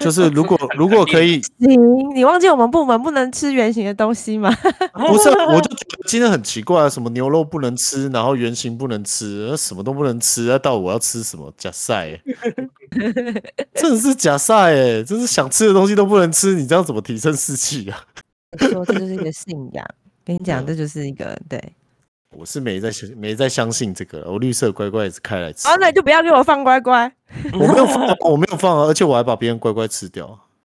[0.00, 1.76] 就是如果 如果可以，你
[2.14, 4.50] 你忘记我们部门不能吃圆形的东西吗？
[4.92, 11.52] 不是，我就觉得今天很奇怪啊，什么牛肉不能吃，然后圆形不能吃，什么都不能吃，那到底我要吃什么？
[11.56, 12.18] 假赛，
[13.74, 18.00] 真的是假赛哎，真是想吃的东西都不能吃，你这样怎么提升士气啊？
[18.58, 19.86] 说这就是一个信仰，
[20.24, 21.62] 跟你讲，这就是一个对。
[22.36, 25.68] 我是没在相没在相信这个，我绿色乖乖也是开来吃。
[25.68, 27.12] 哦，那你就不要给我放乖乖。
[27.52, 30.26] 我没有放，我没有放啊，而且我还把别人乖乖吃掉。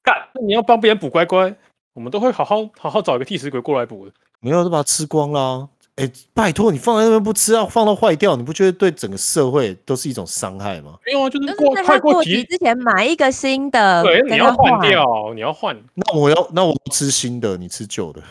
[0.03, 1.53] 干，那你要帮别人补乖乖，
[1.93, 4.11] 我们都会好好好好找一个替死鬼过来补的。
[4.39, 5.67] 没有，都把它吃光啦。
[5.97, 10.95] 哎、欸，拜托你放在那边不吃啊，放到坏掉，你不觉得对整个社会都是一种伤害吗？
[11.05, 15.77] 没有啊，就是过快过期之前买一个新的，对，你要换掉，你要换。
[15.95, 18.23] 那我要，那我吃新的，你吃旧的。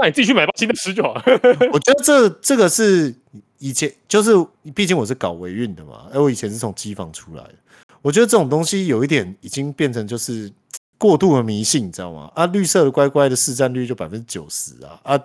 [0.00, 1.22] 那你自己去买包新的吃就好了。
[1.72, 3.14] 我觉得这这个是
[3.58, 4.32] 以前就是，
[4.74, 7.54] 毕竟我是搞维运的嘛，哎，我以前是从机房出来的。
[8.02, 10.50] 我觉得这种东西有一点已经变成就是
[10.96, 12.32] 过度的迷信，你知道吗？
[12.34, 15.22] 啊，绿色的乖乖的市占率就百分之九十啊啊！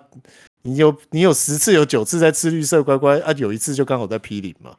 [0.62, 4.76] 你有你有十次有九次在吃绿色乖乖啊，有一次就刚好在批零嘛。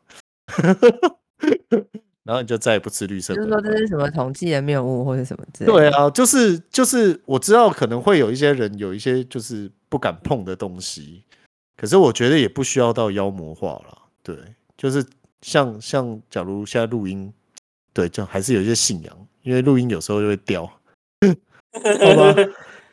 [2.28, 3.34] 然后你就再也不吃绿色。
[3.34, 5.72] 就是说这是什么统计的谬误或者什么之类？
[5.72, 11.24] 对啊，就是就是我知道可能会有一些人有一些就是不敢碰的东西，
[11.78, 13.98] 可是我觉得也不需要到妖魔化了。
[14.22, 14.36] 对，
[14.78, 15.04] 就是
[15.42, 17.34] 像像假如现在录音，
[17.94, 20.66] 对，就还是有一些信仰，因为录音有时候就会掉。
[20.66, 22.36] 好吧，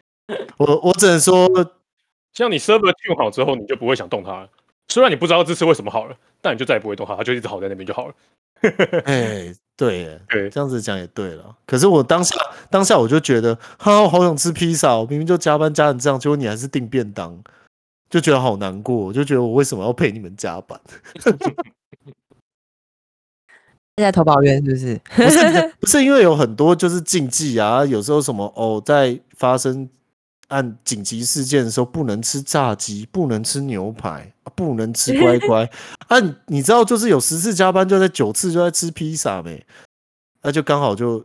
[0.58, 1.48] 我我只能说，
[2.34, 4.48] 像你 server tune 好之后，你就不会想动它了。
[4.88, 8.14] 虽然你不知道这次为什么好了，但你就再也不会动它，它就一直好在那边就好了。
[9.04, 11.56] 哎、欸，对，对，这样子讲也对了。
[11.66, 12.34] 可是我当下
[12.70, 17.38] 当下我就觉得，哈，我好想吃披萨，我明明就加班加成这样，结果你还是订便当，
[18.08, 20.80] 就觉得好难过，我就觉得我为什么要陪你们加班？
[23.96, 25.00] 现在投保员是不是？
[25.14, 29.88] 不是，不是因为有很多就是禁忌啊，有时候什么哦，在发生。
[30.48, 35.68] 按紧急事件的时候，不能吃炸鸡，不能吃牛排，不能吃乖乖。
[36.08, 39.64] 啊，你知道，就是有十次加班，就在九次就在吃披萨没？
[40.42, 41.24] 那就刚好就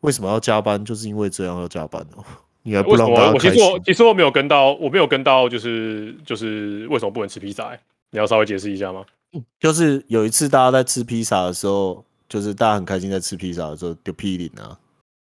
[0.00, 0.84] 为什么要加班？
[0.84, 2.24] 就是因为这样要加班哦。
[2.62, 3.50] 你还不让大家开心？
[3.50, 7.70] 我其实我其实我没有跟到，我没有跟到，就是就是为什么不能吃披萨？
[8.10, 9.04] 你要稍微解释一下吗？
[9.60, 14.76] 就是有一次大家在吃披萨的时候，就是大家很开心在吃披萨的时候丢批零啊。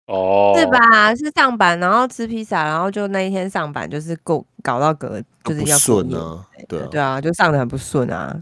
[0.06, 1.14] 哦，是吧？
[1.14, 8.36] 是上班，然后吃披萨，然后就那一天上班就是够搞到隔，就是要顺啊，对啊，对啊，就上的很不顺啊。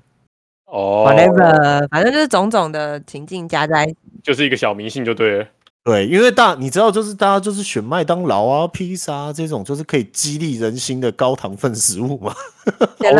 [0.66, 3.86] 哦，whatever，反正就是种种的情境加在，
[4.22, 5.46] 就是一个小迷信就对了。
[5.84, 12.34] 对，因为大你知道，就是大家就是选麦当劳啊、披萨啊这种，就是可以激励人心的高糖分食物嘛，
[12.98, 13.10] 高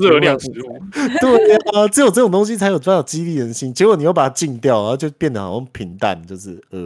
[0.00, 0.78] 热量食物。
[1.20, 3.72] 对啊，只有这种东西才有办法激励人心。
[3.72, 6.78] 结果你又把它禁掉，然后就变得好像平淡，就是呃。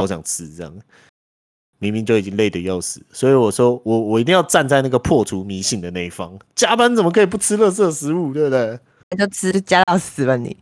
[0.00, 0.74] 好想吃这样，
[1.78, 6.38] 明明就已经累得要死，所以我说我我一定要站在那个破除迷信的那一方。
[6.54, 8.78] 加班怎么可以不吃垃圾食物，对不对？
[9.10, 10.56] 那 就吃加到死吧你！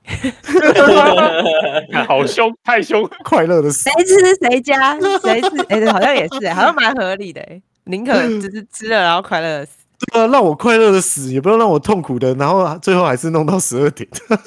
[2.09, 3.89] 好凶，太凶， 快乐的死。
[3.89, 7.41] 谁吃谁加，谁吃哎、欸，好像也是好像蛮合理的。
[7.85, 9.73] 宁可只是吃了然后快乐的死，
[10.13, 14.09] 对啊，让我快乐的死，也不要让我痛苦的，然后最后还是弄到十二点。
[14.31, 14.41] 好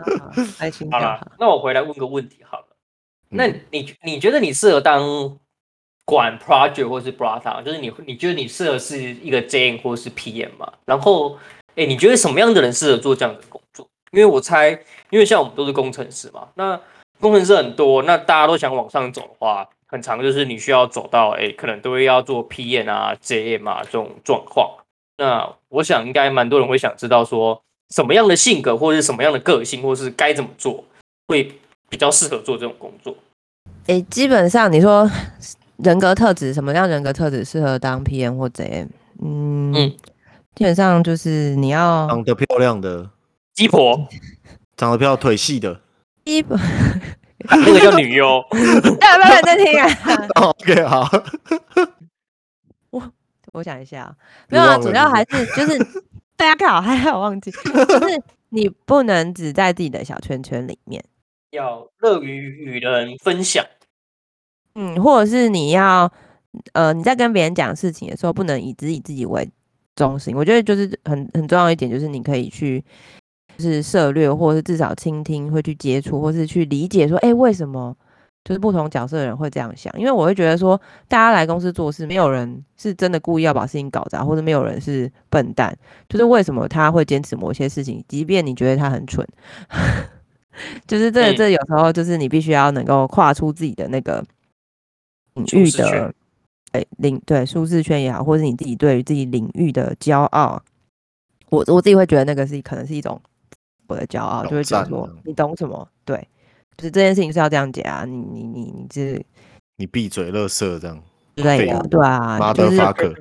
[0.00, 2.64] 好，爱情好了，那我回来问个问题好了。
[3.34, 5.38] 那你你觉得你适合当
[6.04, 10.70] 管 project 或是 brata，就是你你觉得你适合是一个 JM 或是 PM 嘛？
[10.84, 11.38] 然后，
[11.70, 13.88] 哎、欸，你觉得什么样的人适合做这样的工作？
[14.10, 14.70] 因为我猜，
[15.08, 16.78] 因为像我们都是工程师嘛，那
[17.20, 24.76] 工程师很多，那大家都想往上走的话，很长就是你需要走到哎、欸，可能都会要做 PM 啊、JM 啊这种状况。
[25.16, 27.62] 那我想应该蛮多人会想知道说，
[27.94, 30.84] 什么样的性格或者是什么样的个性，或是该怎么做
[31.28, 31.50] 会。
[31.92, 33.14] 比较适合做这种工作。
[33.86, 35.10] 诶、欸，基本上你说
[35.78, 38.86] 人格特质，什么样人格特质适合当 PM 或 JM？
[39.20, 39.90] 嗯，嗯，
[40.54, 43.10] 基本上就是你要长得漂亮的
[43.54, 44.06] 鸡婆，
[44.76, 45.80] 长得漂亮腿细的
[46.24, 46.56] 鸡婆，
[47.50, 48.24] 那个叫女优。
[48.54, 49.88] 要不要认真听啊？
[50.40, 51.08] OK，好。
[52.90, 53.02] 我
[53.52, 54.14] 我想一下，
[54.48, 55.76] 没有啊，主要还是就是
[56.36, 61.02] 大家看好，还好忘记，就是你不能只在自己的小圈圈里面。
[61.52, 63.64] 要乐于与人分享，
[64.74, 66.10] 嗯，或者是你要
[66.72, 69.48] 呃你在跟别人讲事情的时候，不能以只以自己为
[69.94, 70.34] 中心。
[70.34, 72.82] 我觉得就是很很重要一点，就是你可以去
[73.56, 77.96] 就是涉略，或者是至少倾听，会去接触，或是去理解说，哎，为什么？
[78.44, 85.72] 就是不同角色的人会这样想，因为我会觉得说，大家来公司做事，没有人是真的故意要把事情搞砸，或者没有人是笨蛋。
[86.08, 89.24] 就是为什么他会坚持某些事情，即便你觉得他很蠢，
[90.86, 94.24] 就是这个、这个、有时候就是你必须要能够跨出自己的那个
[95.34, 96.14] 领域的
[96.72, 100.62] 哎领对舒适圈也好，或者你自己对于自己领域的骄傲，
[101.50, 103.20] 我我自己会觉得那个是可能是一种
[103.86, 106.28] 我的骄傲，就会觉得说你懂什么，对。
[106.74, 109.22] 就是这件事情是要这样讲啊，你你你你这，
[109.76, 110.98] 你闭嘴，乐色这样
[111.36, 113.14] 之类的，对啊，马德发克。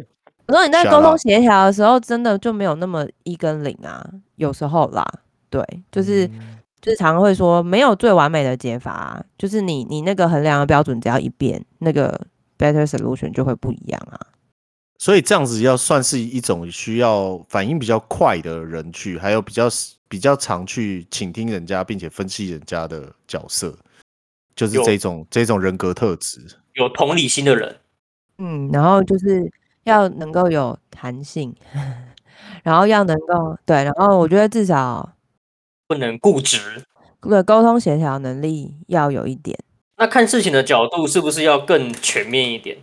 [0.47, 5.05] 我说你在沟通协调的时候，真的就没有那么一根零啊，有时候啦，
[5.49, 14.19] 对，就是、嗯、就是常常会说没有最完美的解法啊，就是你你那个衡量的标准只要一变，那个 better solution 就会不一样啊。
[14.97, 19.69] 所以这样子要算是一种需要反应比较快的人去，还有比较。
[20.11, 23.73] 比较常去倾听人家，并且分析人家的角色，
[24.53, 27.73] 就是这种这种人格特质，有同理心的人。
[28.37, 29.49] 嗯，然后就是
[29.85, 31.55] 要能够有弹性，
[32.61, 35.09] 然后要能够对，然后我觉得至少
[35.91, 36.57] 不能固执，
[37.19, 39.59] 对，沟通协调能力要有一点。
[39.97, 42.77] 那看事情的角度是不是要更全面一点？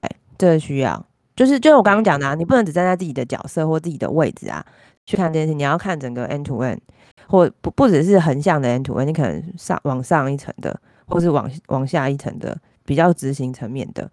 [0.00, 1.04] 哎，这需要，
[1.36, 4.64] 就是就是我刚刚讲的啊，你不能只站在自己的角色或自己的位置啊。
[5.04, 6.78] 去看这件事，你要看整个 end to end，
[7.26, 14.10] 或不不只是横向的 end to end，你可能上往上一层的，或是往往下一层的，比较执行层面的。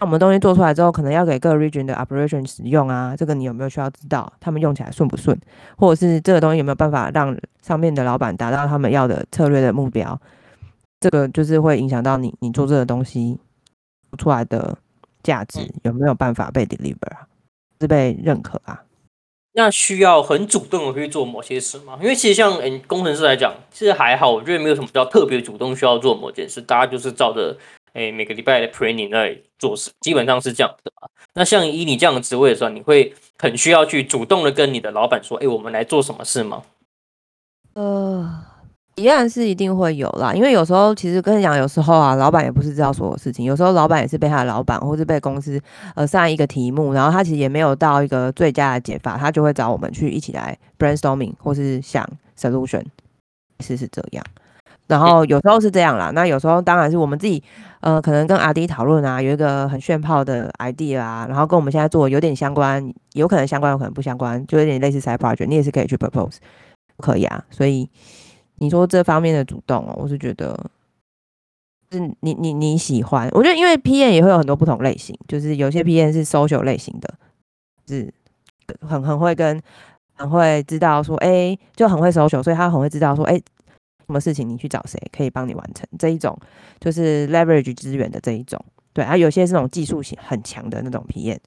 [0.00, 4.32] 那我们东西做出来之后，可能要给各个 region 的 operation 使用啊，这个你有没有需要知道？
[4.38, 5.38] 他们用起来顺不顺？
[5.76, 10.20] 或者是这个东西有没有办法让上面的老板达到他们要的策略的目标？
[11.00, 13.38] 这个就是会影响到你你做这个东西
[14.16, 14.76] 出来的
[15.22, 17.26] 价值有没有办法被 deliver 啊，
[17.80, 18.82] 是被认可啊？
[19.54, 21.98] 那需要很主动的去做某些事吗？
[22.00, 27.56] 因为其实像嗯工程师来讲，其实还好，我觉得没有什么比较特别主动需要做某件事，大家就是照着
[27.92, 30.92] 诶每个礼拜的 planning 来做事，基本上是这样子的。
[31.34, 36.62] 那像以你这样的职位的时候，你会很需要去主动的跟你的老板说，哎，我们来做什么事吗？
[37.74, 38.44] 呃。
[38.96, 45.62] 一样是一定会有啦，因为有时候其实跟你讲，有时候啊，老板也不是知道所有事情，有时候老板也是被他的老板或是被公司
[45.94, 52.04] 呃上一个题目，然后他其实也没有到一个最佳的解法，他就会找我们去一起来 brainstorming 或是想
[52.36, 52.82] solution，
[53.60, 54.24] 是是这样。
[54.88, 57.40] 然后有时候是这样啦，那有时候当然是我们自己
[57.80, 66.38] 呃可能跟阿迪讨论啊，有一个很炫炮的 idea 啊，然后跟我们现在做有点相关，有可能相关，有可能不相关，就有点类似 side project，你也是可以去 propose，
[66.96, 67.88] 可以啊，所以。
[68.60, 70.68] 你说这方面的主动哦，我是觉得
[71.92, 73.28] 是你你你喜欢。
[73.30, 77.14] 我觉得因为 PN 也会有很多不同类型，就是有些 PN 是 social 类型的，
[77.86, 78.12] 是
[78.80, 79.62] 很很会跟
[80.16, 83.40] 很会知道说，哎，就很会 social，所以他很会知道说，哎，
[84.08, 86.36] 什么事情你去找谁可以帮你完成这一种，
[86.80, 88.58] 就是 leverage 资源的这一种。
[88.92, 91.38] 对啊，有些是那种技术性很强的那种 PM。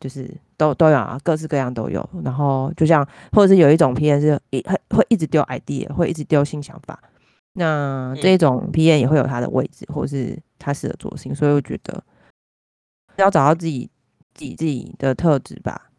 [0.00, 2.08] 就是都都有啊，各式各样都有。
[2.22, 6.96] 然后就像，或者是有一种 PM 是一会会一直丢 idea，会一直丢新想法。
[7.54, 11.34] 那这一种 PM 也会有他的位置，或是他适合做事情。
[11.34, 12.00] 所以我觉得
[13.16, 13.90] 要找到自己
[14.34, 15.90] 自己自己的特质吧。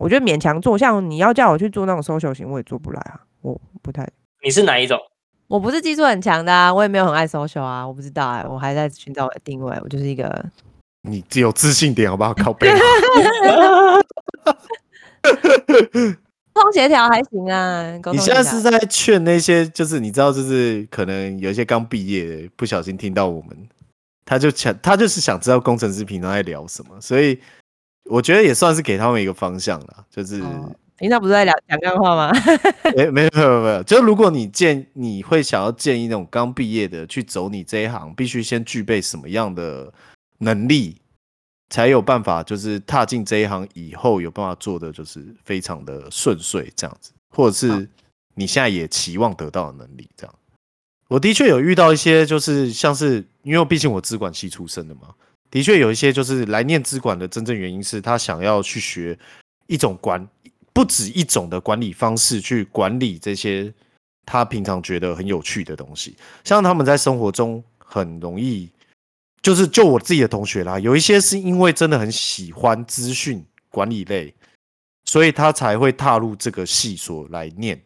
[0.00, 3.20] 我觉得勉强做，像你要叫我去做那种 social 型，我也做不来啊。
[3.42, 4.08] 我不太。
[4.42, 4.98] 你是哪一种？
[5.50, 7.84] 我不是技术很强的啊，我也没有很爱 social 啊。
[7.84, 9.76] 我不知道哎、欸，我还在寻找我的定位。
[9.82, 10.46] 我就是一个。
[11.02, 12.32] 你只有自信点好不好？
[12.34, 12.70] 靠背。
[16.52, 17.98] 沟通协调还行啊。
[18.12, 23.68] 你现在是在劝那些，就是你知道，就是可能有一些刚毕业的，不小心听到我们，
[24.24, 27.40] 他就想，他就是想知道工程师平常在聊什么，所以
[28.04, 30.04] 我觉得也算是给他们一个方向了。
[30.10, 30.40] 就是
[31.00, 32.32] 平常不是在聊讲干话吗？
[32.94, 39.92] 没没有没有没有，就如果你建，你会想要建议那种刚毕业的去走你这一行，必须先具备什么样的？
[40.42, 40.96] 能力
[41.68, 47.86] 才有办法，就是踏进这一行以后有办法做的就是非常的顺遂这样子，或者是
[48.34, 50.34] 你现在也期望得到的能力这样。
[51.08, 55.14] 我的确有遇到一些，就是像是因为毕竟我资管系出身的嘛，
[55.50, 59.18] 的确有一些就是来念资管的真正原因是他想要去学
[59.66, 60.26] 一种管，
[60.80, 63.70] 不止一种的管理方式去管理这些
[64.24, 68.70] 他平常觉得很有趣的东西，像他们在生活中很容易。
[69.42, 74.34] 就是就我自己的同学啦，有一些是因为真的很喜欢资讯管理类，
[75.04, 77.78] 所以他才会踏入这个系所来念。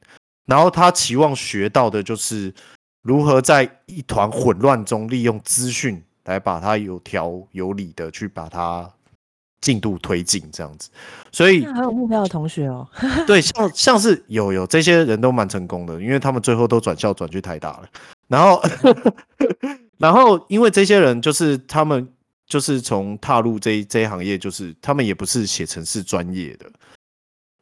[0.46, 2.54] 然后他期望学到的就是
[3.02, 8.88] 如何在一团混乱中利用资讯来把它有条有理的去把它
[9.64, 10.90] 进度推进这样子。
[11.32, 12.86] 所以很有目标的同学哦，
[13.26, 17.88] 对，像像是有有这些人都蛮成功的，因为他们最后都转校转去台大了。
[18.28, 18.62] 然后
[19.96, 22.06] 然后因为这些人就是他们
[22.46, 26.70] 就是从踏入这一这一行业，就是他们也不是写程式专业的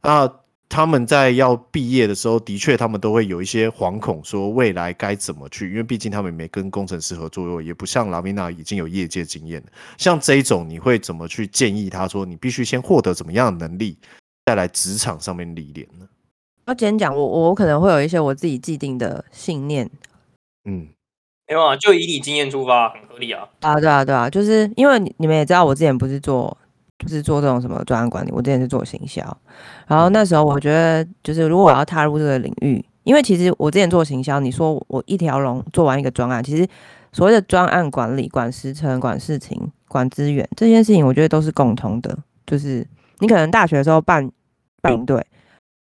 [0.00, 0.28] 啊。
[0.72, 9.62] 他们在要毕业的时候，的确他们都会有一些惶恐，说未来该怎么去，因为毕竟他们没跟工程师合作过，也不像拉米娜已经有业界经验。
[9.98, 13.98] 像这一种，你会怎么去建议他说，你必须先获得怎么样的能力，
[14.46, 16.08] 再来职场上面历练呢？
[16.64, 19.90] 我今天讲，我我可能会有一些我自己既定的信念。
[20.64, 20.88] 嗯，
[21.48, 23.46] 没有啊，就以你经验出发，很合理啊。
[23.60, 26.56] 啊，对啊，对啊，就是因为你们也知道，我之前不是做。
[27.03, 29.20] 就是做这种什么专案管理，我之前是做行销，
[29.88, 36.64] 然后那时候我觉得，就是如果我要踏入这个领域，因为其实我之前做行销，你说我一条龙做完一个专案，其实
[37.12, 42.16] 所谓的专案管理、管时程、管事情、管资源这件事情，我觉得都是共通的。
[42.46, 42.86] 就是
[43.18, 44.30] 你可能大学的时候办
[44.80, 45.26] 办营队、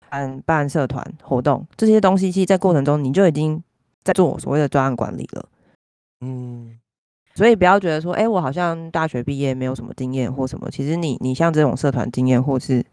[0.10, 3.64] 办办社团活动这些东西，其实在过程中你就已经
[4.04, 5.46] 在做所谓的专案管理了。
[6.20, 6.78] 嗯。
[7.36, 10.70] 所以不要觉得说，哎、欸，我好像大学毕业没有什么经验或什么。
[10.72, 12.84] 其实你你像这种社团经验，或是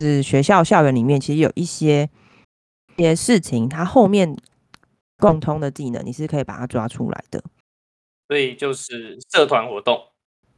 [0.00, 2.08] 是学校校园里面，其实有一些
[2.96, 4.36] 一些事情，它后面
[5.18, 7.42] 共通的技能，你是可以把它抓出来的。
[8.28, 9.98] 所以就是社团活动，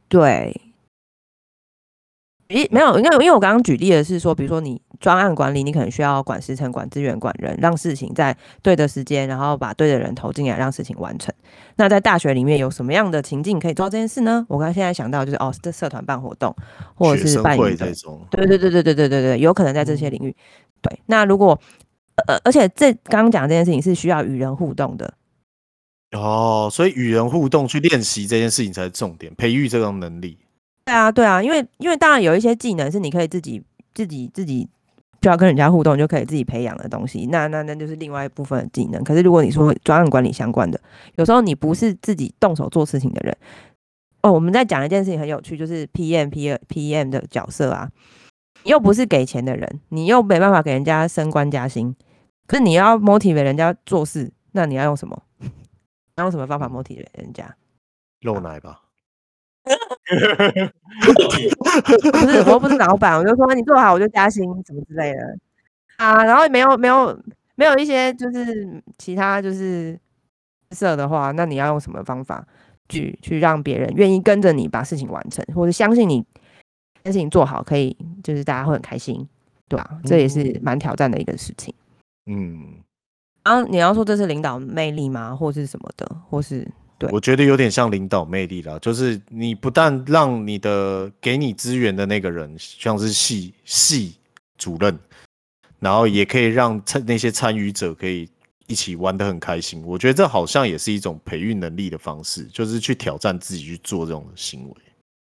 [0.09, 0.72] 对。
[2.53, 11.33] 咦，没有，因为因为我刚刚举例的是说，比如说你专案管理，你可能需要管时程、管资源、管人，让事情在对的时间，然后把对的人投进来，让事情完成。
[11.77, 14.45] 那在大学里面有什么样的情境可以做这件事呢？
[14.47, 16.55] 我刚刚现在想到就是哦，这社团办活动，
[16.93, 20.29] 或者是办会这种，对对对对对对对对，有可能在这些领域。
[20.29, 20.35] 嗯、
[20.83, 21.59] 对，那如果
[22.27, 25.11] 呃，而且这刚刚讲这件事情是需要与人互动的。
[26.11, 30.37] 哦，所以与人互动去练习这件事情才是重点，培育这种能力。
[30.85, 33.63] 对啊，对啊，因为因为当然有一些技能是你可以自己
[33.93, 34.67] 自己自己
[35.21, 39.01] 就要跟人家互动就可以自己培养的东西，那那那就是另外一部分的技能。
[39.03, 40.79] 可是如果你说专案管理相关的，
[41.15, 43.37] 有时候你不是自己动手做事情的人，
[44.21, 47.89] 哦，我们在讲一件事情很有趣，就是 PM、PM、PM 的角色啊，
[48.65, 51.95] 又不是给钱的人，你又没办法给人家升官加薪，
[52.45, 55.23] 可是你要 motivate 人家做事，那你要用什么？
[56.17, 57.55] 要用什么方法 motivate 人家？
[58.19, 58.81] 露奶吧。
[62.11, 65.37] 不是，我不是老板，我就说你做好我就加薪，什么之类的
[65.97, 66.23] 啊。
[66.25, 67.17] 然后没有没有
[67.55, 69.97] 没有一些就是其他就是
[70.71, 72.45] 色的话，那你要用什么方法
[72.89, 76.25] 去去让别人愿意跟着你把事情完成，或者相信你
[77.05, 79.27] 事情做好可以，就是大家会很开心，
[79.69, 79.99] 对吧？
[80.03, 81.73] 这也是蛮挑战的一个事情。
[82.25, 82.75] 嗯，
[83.43, 85.35] 然后你要说这是领导魅力吗？
[85.35, 86.67] 或是什么的，或是？
[87.11, 94.15] 我觉得有点像领导魅力啦，就是你不但让你的给你资源的那个人像是系系
[94.57, 94.97] 主任，
[95.79, 98.29] 然后也可以让参那些参与者可以
[98.67, 99.83] 一起玩得很开心。
[99.85, 104.75] 我觉得这好像也是一种培育能力的方式，就是去挑战自己去做这种行为。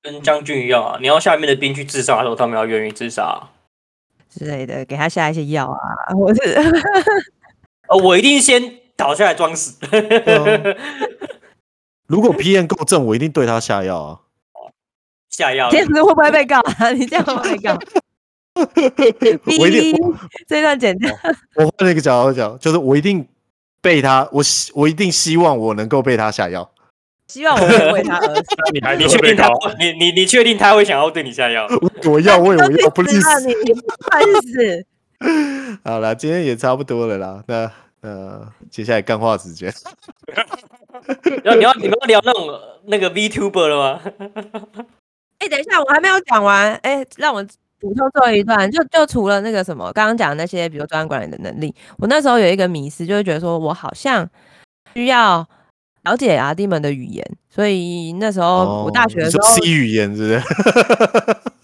[0.03, 3.41] 跟将军一样啊，你要下面的兵去自杀的时候，他们要愿意自杀
[4.29, 6.41] 之类的，给他下一些药啊，或是
[7.89, 8.61] 呃，我一定先
[8.97, 9.79] 倒下来装死。
[12.07, 14.19] 如果 P N 够正，我一定对他下药啊！
[15.31, 16.91] 下药，这样子会不会被告啊？
[16.93, 17.79] 你这样会不会被告？
[19.59, 19.97] 我一定
[20.47, 21.11] 这段剪掉。
[21.57, 23.27] 我换了一个角度讲，就是我一定
[23.81, 26.71] 被他，我希我一定希望我能够被他下药。
[27.29, 28.43] 希望我会为他而死。
[28.75, 29.49] 你还你确定他？
[29.79, 31.67] 你你你确定他会想要对你下药？
[32.05, 33.41] 我要我我要不吝啬。
[33.47, 33.81] 你不
[34.49, 34.87] 是。
[35.83, 37.43] 好了，今天也差不多了啦。
[37.47, 37.73] 那
[38.03, 39.73] 呃，接下来干话时间。
[41.45, 42.49] 然 后你要你们要聊那种
[42.87, 44.01] 那个 VTuber 了吗？
[45.39, 46.73] 哎、欸，等一下，我还没有讲完。
[46.83, 47.45] 哎、欸，让我
[47.81, 48.71] 补充做一段。
[48.71, 54.29] 就就除了那个什么，刚刚讲的那些，比如专案管理的能力，我那时候有一个迷思，就会觉得说我好像
[54.95, 55.45] 需要
[56.05, 57.27] 了解阿弟们的语言。
[57.51, 60.43] 所以那时候我大学的时候，C 语言是不是？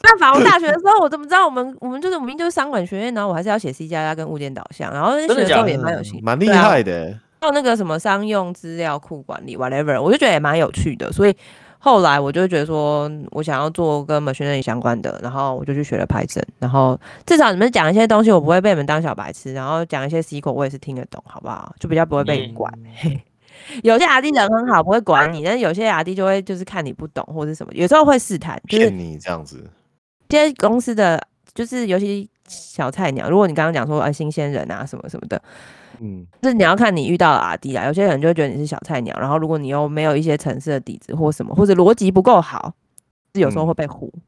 [0.02, 7.16] 那反正我大学的时候，我怎么知道我们我们就是我们就是商管学院，然后我还是要写 C 加加跟物件导向，然后学的时候也蛮有兴趣，蛮厉害的。
[7.40, 11.36] 还有那个什么商用资料库管理，whatever，我就觉得也蛮有趣的，所以
[11.78, 21.72] 后来我就觉得说，我想要做跟 machine learning 相关的，然后我就去学了 Python，然后至少你们讲一些东西，我不会被你们当小白痴，然后讲一些 SQL 我也是听得懂，好不好？
[21.78, 22.72] 就比较不会被你管。
[23.04, 23.20] 嗯、
[23.84, 29.64] 有些阿弟人很好，不会管你，但是有些阿弟就会就是看你不懂或者什么，有时候会试探，就是你这样子。
[30.28, 31.24] 这些公司的
[31.54, 35.40] 就是尤其小菜鸟，如果你刚刚讲说啊新鲜人啊什么什么的。
[36.00, 42.72] 嗯，就是你要看你遇到的阿弟啊，有些人就会觉得你是小菜鸟，然后如果你又没有一些城市的底子或什么，或者逻辑不够好，
[43.34, 44.06] 是有时候会被唬。
[44.06, 44.20] 嗯、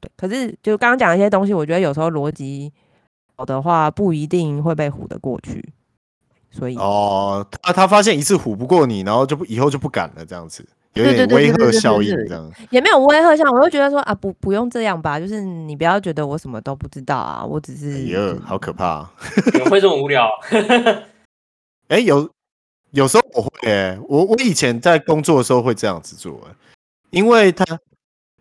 [0.00, 2.72] 对，可是就刚刚讲一些东西，我觉得有时候逻辑
[3.36, 5.72] 好的话，不一定会被唬得过去。
[6.50, 19.12] 所以哦，他他发现一次唬不过你，然后就不以后就不敢了，这样子有点威吓效应，这样也没有威吓效应，我就觉得说啊，不不用这样吧，就是你不要觉得我什么都不知道啊，我只是，哎呦，好可怕、啊，
[19.52, 20.26] 怎么会这么无聊？
[21.88, 22.30] 哎、欸，有
[22.92, 26.54] 有时候我会、欸，我我以前在工作的时候会这样子做、欸，
[27.10, 27.64] 因为他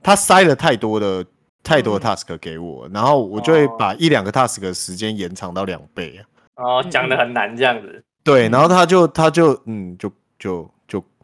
[0.04, 1.26] 他塞了太多的
[1.64, 6.22] 太多的 task 给我，嗯、然后我就会把一两个 task 的时间延长到两倍啊。
[6.56, 8.04] 哦，讲的很难这样子。
[8.24, 10.70] 对，然后他就他就嗯，就就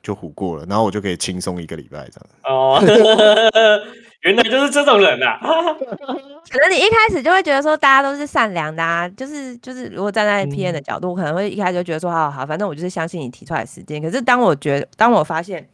[0.04, 2.30] 就就唬过了，然后我就可以轻松一个礼拜这样。
[2.44, 2.80] 哦，
[4.22, 5.40] 原来就是这种人呐、啊。
[6.52, 14.02] 可能你一开始就会觉得说大家都是善良的啊，就是就是如果站在 PM 的角度，我可能会一开始就觉得说好好，反正我就是相信你提出来的时间。
[14.02, 15.68] 可是当我觉得当我发现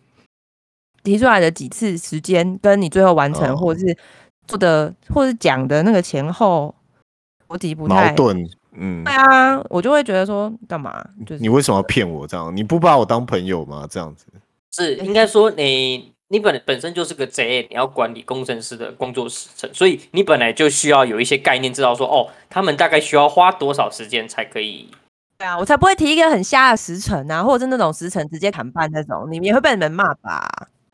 [1.04, 3.98] 提出来的几次时间跟你最后完成，或者是
[4.48, 6.74] 做的或者是讲的那个前后
[7.48, 8.48] 逻辑不太矛盾。
[8.74, 11.04] 嗯，对啊，我就会觉得说干嘛？
[11.26, 12.56] 就是你为什么要骗我这样？
[12.56, 13.88] 你不把我当朋友吗？
[13.90, 14.26] 这样子
[14.72, 24.90] 是应该说你你本本身就是个 JA，你要管理工程师的工作时程，所以你本来就需要有一些概念，知道说哦，他们大概需要花多少时间才可以。
[25.40, 30.48] 对啊，我才不会提一个很瞎的时辰啊，或者是那种时辰直接砍半那种，你们也会被你们骂吧？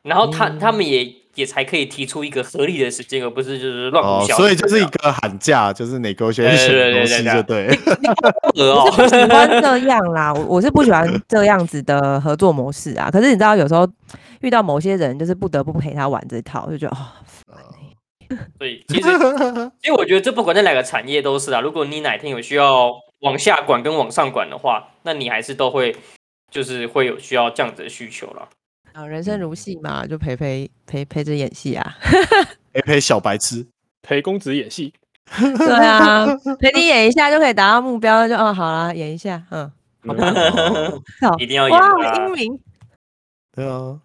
[0.03, 1.13] 然后他、嗯、他们也。
[1.36, 4.26] 也才可以提出一个合理的时间，而不是就是乱哦。
[4.36, 7.68] 所以就是一个喊价，就是 negotiation 的东西，就对。
[8.56, 13.10] 我是不喜欢这样啦，我 我是不喜欢这样子的合作模式啊。
[13.12, 13.88] 可是你知道，有时候
[14.42, 17.00] 遇到某些人，就是不得不陪他玩这套，就觉得哦，
[18.58, 19.10] 所以其实，
[19.82, 21.60] 其实我觉得这不管在哪个产业都是啊。
[21.60, 25.96] 如果你哪天有需要往下管跟往上管的话，那你还是都会
[26.50, 28.48] 就是会有需要这样子的需求了。
[28.96, 31.98] 啊，人生如戏嘛，就陪陪陪陪着演戏啊，
[32.72, 33.66] 陪陪小白痴，
[34.02, 34.93] 陪公子演戏，
[35.38, 36.26] 对啊，
[36.60, 39.70] 陪你演一下就可以达到目标，就哦好了，演一下，嗯，
[41.22, 42.60] 好，一定要演哇，英明，
[43.54, 44.00] 对啊，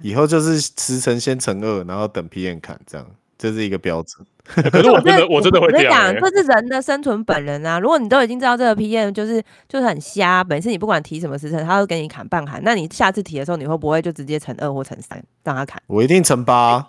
[0.00, 3.06] 以后就是十成先乘二，然后等 PM 砍这样。
[3.38, 4.24] 这是一个标准，
[4.70, 6.20] 可是我真的我真的会这样、欸。
[6.20, 7.78] 这是人的生存本能啊！
[7.78, 15.80] 如果你都已经知道这个 PM 就是就是很瞎，每次你不管提什么时辰，他都给你砍半砍，那你下次提的时候，你会不会就直接乘二或乘三让他砍？
[15.86, 16.84] 我一定乘八。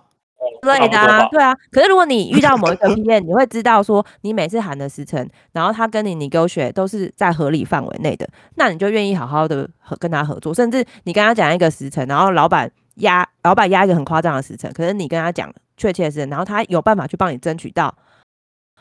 [0.64, 1.56] 对的、啊，对啊。
[1.72, 15.54] 可是如果你遇到某一个 PM，你会知道说你每次喊的时辰，然后他跟你 negotiate 都是在合理范围内的，那你就愿意好好的和跟他合作，甚至你跟他讲一个时辰，然后老板压老板压一个很夸张的时辰，可是你跟他讲。
[15.78, 17.96] 确切是，然后他有办法去帮你争取到，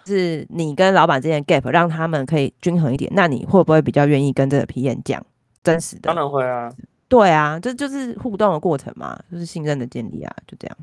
[0.07, 3.11] 是你跟老板之间的 gap，让他们可以均衡一点。
[3.15, 5.25] 那你会不会比较愿意跟这个 PM 讲
[5.63, 6.03] 真实的？
[6.03, 6.73] 当然会啊，
[7.09, 10.77] 对啊，这就是互动的过程嘛，就是信任的建立啊，就这样。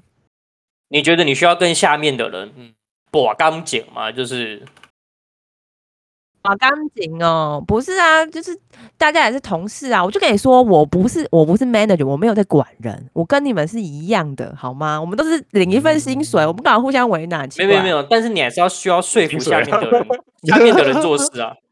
[0.90, 2.74] 你觉得你需要跟下面的人，嗯，
[3.12, 4.12] 把钢讲嘛？
[4.12, 4.64] 就是。
[6.42, 8.58] 好干净哦，不是啊，就是
[8.98, 10.04] 大家也是同事啊。
[10.04, 15.00] 我就跟你说，我不是我不是 manager，我没有在管人，我跟你们是一样的，好吗？
[15.00, 17.48] 我们都是领一份薪水，我不敢互相为难。
[17.58, 20.08] 没有没有没有，但是你还是要需要说服下面的人，
[20.44, 21.54] 下面的人做事啊。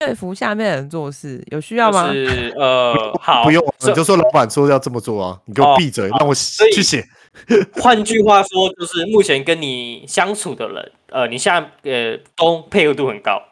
[0.00, 2.12] 说服下面的人做事有需要吗？
[2.12, 7.04] 是呃，好，不用，你就说老板说要这么做啊，你给我闭嘴，让我去写。
[7.80, 13.42] 换句话说，就是目前跟你相处的人，呃，你现在呃都配合度很高，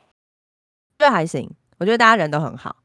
[0.99, 2.77] 这还行，我觉得大家人都很好，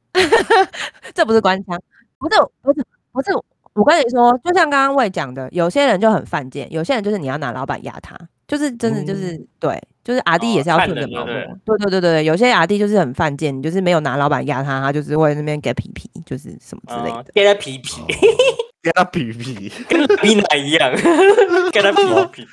[1.13, 1.79] 这不是官腔，
[2.17, 3.31] 不是不是不是，
[3.73, 8.17] 我跟你说，就像刚刚魏讲的，有些人就很犯贱，有些人就是你要拿老板压他，
[8.47, 11.33] 就是真的就是、嗯、对，就是阿弟也是要顺着毛摸，
[11.63, 18.01] 对对对对，有些阿弟就是很犯贱，你就是没有拿老板压他，他就是会那边给皮皮，就是什么之类的，给他皮皮。
[18.88, 20.91] 跟他比比，跟拉比娜一样，
[21.71, 22.47] 跟他比比。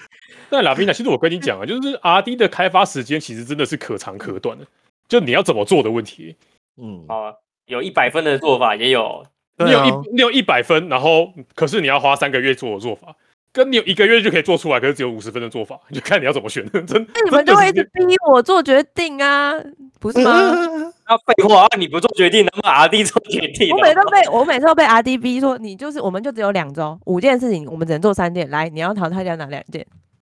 [0.51, 4.67] 那拉比娜，其实我跟你讲啊，就是 RD 的开发时间其实真的是可长可短的，
[5.09, 6.37] 就你要怎么做的问题。
[6.77, 7.35] 嗯，好啊，
[7.67, 9.25] 有一百分的做法，也有。
[9.57, 13.15] 你有一你有一百分，然后可是你要花三个月做的做法，
[13.55, 16.69] 跟你有一个月就可以做出来，可是只有五十分的做法， 就看你要怎么选。
[16.85, 19.55] 真，那你们就会一直逼我做决定啊，
[20.01, 20.33] 不是吗？
[21.07, 23.71] 那，废话，你不做决定，能不能 RD 做决定？
[23.73, 28.51] 我每次都被我每次都被阿 d 逼说，你就是，我们就只有两周，五件事情，我们只能做三件。
[28.51, 29.87] 来，你要淘汰掉哪两件？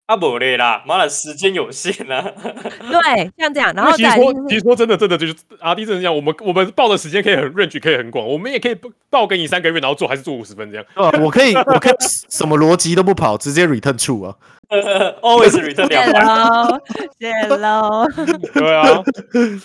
[0.07, 2.22] 啊不嘞啦，妈的时间有限啊。
[2.44, 6.14] 对，像这样，然后其实再来说，就是其实说真的，真的就是阿弟真的这样。
[6.14, 8.26] 我们我们报的时间可以很 range，可以很广。
[8.26, 8.76] 我们也可以
[9.09, 10.84] 报给你三个月，然后做还是做五十分这样。
[10.94, 11.94] 啊，我可以，我可以
[12.28, 14.36] 什么逻辑都不跑，直接 return true 啊。
[15.22, 16.22] Always return 两谢百。
[16.24, 16.80] 喽，
[17.18, 18.07] 谢喽。
[18.52, 19.02] 对啊，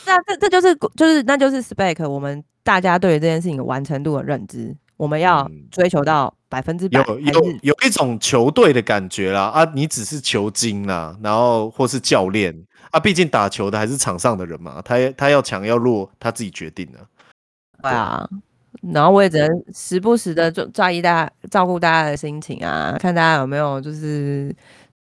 [0.05, 12.53] 那这这就是就是那就是 spec，我们大家对于这件事情完成度的认知，我们要嗯追求到百分之百，有有有一种球队的感觉啦啊，你只是球精啦，然后或是教练
[12.91, 16.99] 啊，毕竟打球的还是场上的人嘛，他他要强要弱，他自己决定的。
[17.81, 18.27] 对啊。
[18.93, 24.53] 然后我也只能时不时的就在意大家照顾大家的心情啊，看大家有没有就是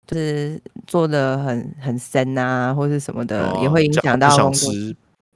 [0.07, 4.29] 就是做的很很深啊，或是什么的，哦也会影响到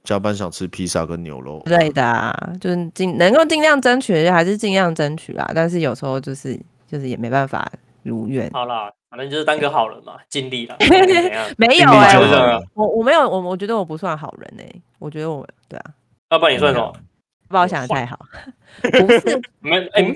[0.03, 5.49] 加班想吃披萨跟牛肉之，类的啊，就是尽能够尽量争取，还是尽量争取啦。
[5.53, 7.71] 但是有时候就是就是也没办法
[8.03, 8.49] 如愿。
[8.51, 10.75] 好啦，反正就是当个好人嘛，尽力了。
[11.57, 12.17] 没有哎。
[12.73, 15.85] 我我没有我我觉得我不算好人哎、我觉得我对啊，
[16.31, 16.91] 要不然你算什么？
[17.47, 18.17] 不把我想的太好，
[18.81, 19.41] 不是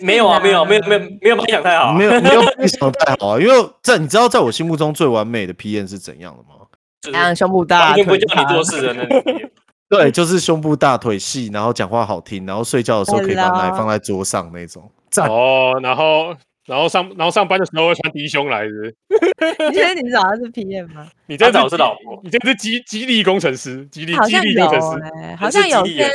[0.01, 1.93] 没有啊，啦没有没有没有没有把你想太好啊。
[1.97, 6.55] 没有 没有你想的太好啊，因为在你知道在我心目中最完美的 P N 是怎样的吗？
[7.01, 9.51] 就是让胸部大，完全不叫你做事的那种。
[9.97, 14.89] 对，就是胸部大腿细，然后讲话好听，然后睡觉的时候可以把奶放在桌上那种。
[15.09, 16.35] 赞，哦，然后
[16.65, 18.69] 然后上然后上班的时候会穿低胸来的。
[19.69, 21.07] 你觉得你找的是 PM 吗？
[21.27, 25.03] 你这他找的是老婆你这是激激励工程师，激励激好像有励工程师。
[25.21, 26.09] 哎、好像有些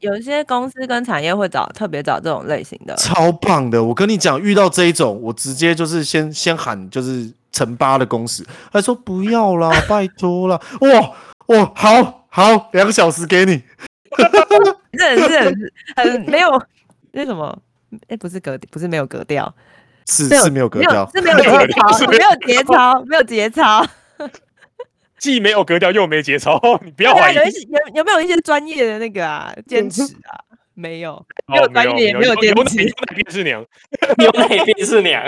[0.00, 2.94] 有一些公司跟产业会找特别找这种类型的。
[2.96, 3.82] 超棒的！
[3.82, 13.62] 我跟你讲，遇到这一种，我直接就是先先喊就是乘八的公司，他说不要啦，拜托啦，哇哇，好好，两个小时给你。
[14.96, 15.54] 这是很
[15.96, 16.48] 很没有
[17.12, 17.56] 那什么，
[18.08, 19.54] 哎、不是格不是没有格调，
[20.08, 23.86] 是是没有格调，是没有节操， 没有节操，没有节操。
[25.18, 27.44] 既没有格调又没节操， 你不要怀疑有。
[27.44, 30.40] 一些有有没有一些专业的那个啊坚持啊？
[30.74, 33.64] 没有，没有哦专业也没有有有坚持有奶便是娘。
[34.18, 35.22] 牛奶便是娘，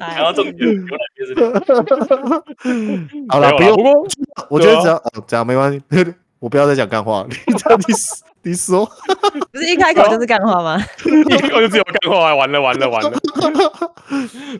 [0.00, 1.52] 哎然后重点牛奶便是娘。
[3.30, 4.06] 好了，没有不用
[4.50, 5.82] 我觉得只要哦这样没关系，
[6.38, 8.84] 我不要再讲干话， 你你你说，
[9.50, 10.78] 不是一开口就是干话吗？
[11.06, 13.12] 一开口就只有干话，完了完了完了，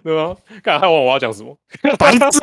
[0.03, 0.35] 对吗？
[0.63, 1.55] 看害我我要讲什么？
[1.99, 2.39] 白痴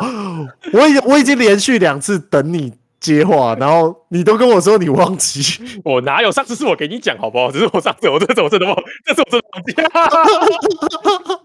[0.00, 0.48] 哦！
[0.72, 6.30] 我已我已经连续两次等你接话，然后你都跟我说你忘记， 我哪有？
[6.32, 7.50] 上次是我给你讲好不好？
[7.52, 9.74] 只是我上次我这次我真的忘，这次我真的忘记。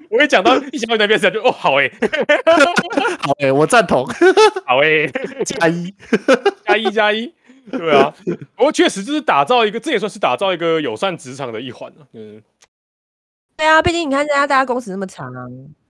[0.10, 1.89] 我一讲到一想到你那边时，就哦好哎、
[3.20, 4.06] 好 诶、我赞同，
[4.66, 5.08] 好哎、
[5.45, 5.93] 加一。
[6.66, 7.34] 加一加一，
[7.72, 8.14] 对啊。
[8.56, 12.41] 不过确实就是打造一个，这也算是打造一个友善职场的一环了、嗯，
[13.58, 15.32] 对啊，毕竟你看现在大家工时那么长，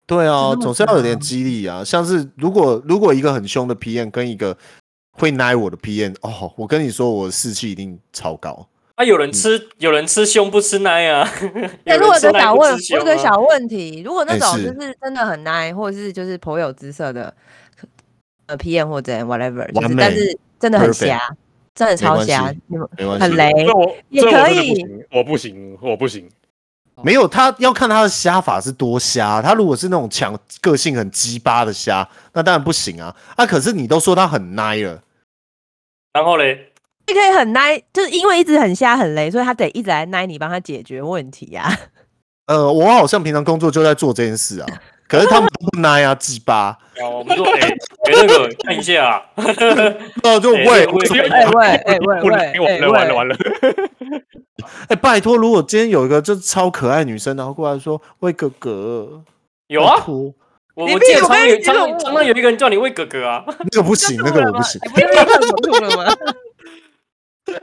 [0.05, 1.83] 对啊是这，么总是要有点激励啊。
[1.83, 4.55] 像是如果如果一个很凶的 PM 跟一个
[5.13, 8.67] 会奶我的 PM，哦，我跟你说，我的士气一定超高。
[8.95, 11.27] 啊，有人吃有人吃胸不吃奶啊。
[11.83, 17.33] 但如果有个小问，有人吃奶不吃我有胸啊个小问题，如果那种就是真的很 nice，或者是就是颇有姿色的
[18.47, 21.35] 呃 PM 或者 whatever，就是但是真的很 Perfect 瞎，
[21.73, 22.53] 真的超没瞎
[23.19, 23.51] 很雷
[24.09, 26.29] 也可以我不行，我不行。
[27.01, 29.41] 没有他要看他的虾法是多虾。
[29.41, 33.15] 他如果是那种强个性很鸡巴的虾，那当然不行啊。
[33.35, 35.01] 啊，可是你都说他很耐了，
[36.13, 36.71] 然后嘞，
[37.07, 41.71] 你可以很 nice，就是因为一直很瞎很雷，所以他得一直来 nice 你，帮他解决问题啊。
[42.47, 44.67] 呃，我好像平常工作就在做这件事啊。
[45.07, 46.77] 可是他们都不奶啊，鸡巴。
[47.01, 47.77] 我们说，哎、欸，
[48.11, 49.21] 那个看一下啊，
[50.23, 50.85] 那就喂。
[50.87, 53.15] 喂，这个我也哎、哎喂哎喂不能喂完了完了。
[53.15, 53.35] 完了，
[55.01, 59.23] 拜托，如果今天有一个就是超可爱女生，然后过来说喂哥哥，
[59.67, 60.03] 有啊。
[60.75, 64.81] 我我记得常常有常常常常有一个人叫你喂哥哥啊，那个不行，那个我不行。
[64.95, 66.11] 你不是被痛吐了吗？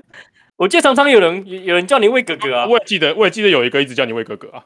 [0.54, 4.62] 我记得常常有人有有人叫你喂哥哥啊，我也记得，我也记得有一个一直叫你喂哥哥啊，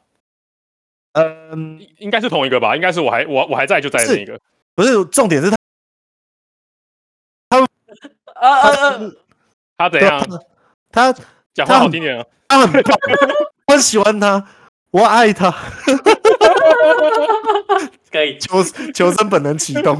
[1.15, 2.75] 嗯，应应该是同一个吧？
[2.75, 4.39] 应该是我还我我还在就在的那一个。
[4.75, 5.55] 不是，重点是他
[7.49, 7.59] 他
[8.33, 9.01] 啊啊啊！
[9.77, 10.21] 他怎样？
[10.91, 11.13] 他
[11.53, 12.25] 讲话好听点啊！
[12.49, 12.97] 他很棒，
[13.67, 14.45] 我很喜欢他，
[14.91, 15.49] 我爱他，
[18.11, 18.61] 可以， 求
[18.93, 19.97] 求生本能启动。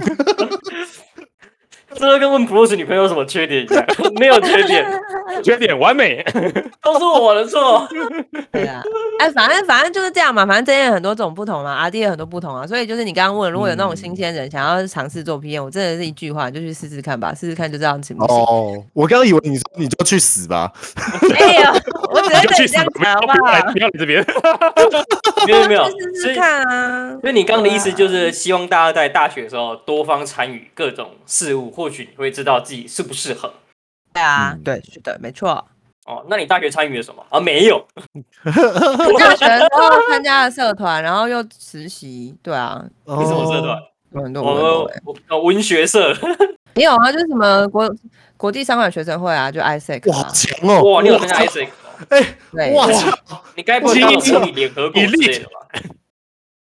[1.97, 3.85] 这个跟问 Bruce 女朋友有什么缺点一样，
[4.19, 4.85] 没有缺点，
[5.43, 6.23] 缺点完美，
[6.83, 7.87] 都是我的错。
[8.51, 8.81] 对啊，
[9.19, 18.35] 哎，反正反正就是这样嘛，反正这些很多种不同嘛阿弟也很多不同啊，所以就是你刚刚问，如果有那种新鲜人想要尝试做 PM，我真的是一句话，就去试试看吧，试试看就知道行不行。
[18.35, 20.71] 哦，我刚刚以为你说你就去死吧，
[21.29, 21.71] 没有，
[22.11, 23.71] 我只是这样讲好不好？
[23.71, 24.25] 不要你这边，
[25.47, 25.85] 没有没有，
[26.15, 27.17] 试试看啊。
[27.21, 33.53] 所以你刚刚的意思就是希望大家在大学的时候多方参与各种事物，或许你会知道自己适不适合。
[34.13, 35.67] 对啊，对，是的，没错。
[36.05, 37.39] 哦，那你大学参与了什么啊？
[37.39, 37.85] 没有。
[39.19, 42.35] 大学的时候参加了社团，然后又实习。
[42.43, 43.77] 对啊，你什么社团？
[44.13, 44.43] 有很多。
[44.43, 44.89] 我
[45.29, 46.15] 我文学社。
[46.75, 47.93] 没有啊，就是什么国
[48.37, 50.11] 国际商管学生会啊，就 ISEC。
[50.11, 50.83] 哇，强哦！
[50.83, 51.67] 哇，你有参加 ISEC？
[52.59, 52.87] 哎，哇，
[53.55, 55.81] 你该不会当模拟联合国之类的吧？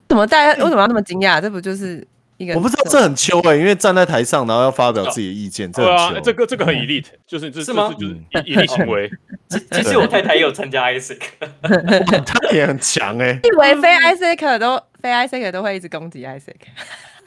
[0.09, 1.41] 怎么大家为什么要那么惊讶？
[1.41, 2.07] 这不就是？
[2.55, 7.93] 我不知道这很秋哎，因为站在台上，然后要发表自己的意见，对啊，这个这个很 elite，就是这是吗？
[7.99, 9.11] 就是 elite 行为。
[9.73, 11.19] 其实我太太也有参加 ISEC，
[12.25, 13.39] 他 也很强哎。
[13.43, 16.55] 以为非 ISEC 都非 ISEC 都会一直攻击 ISEC，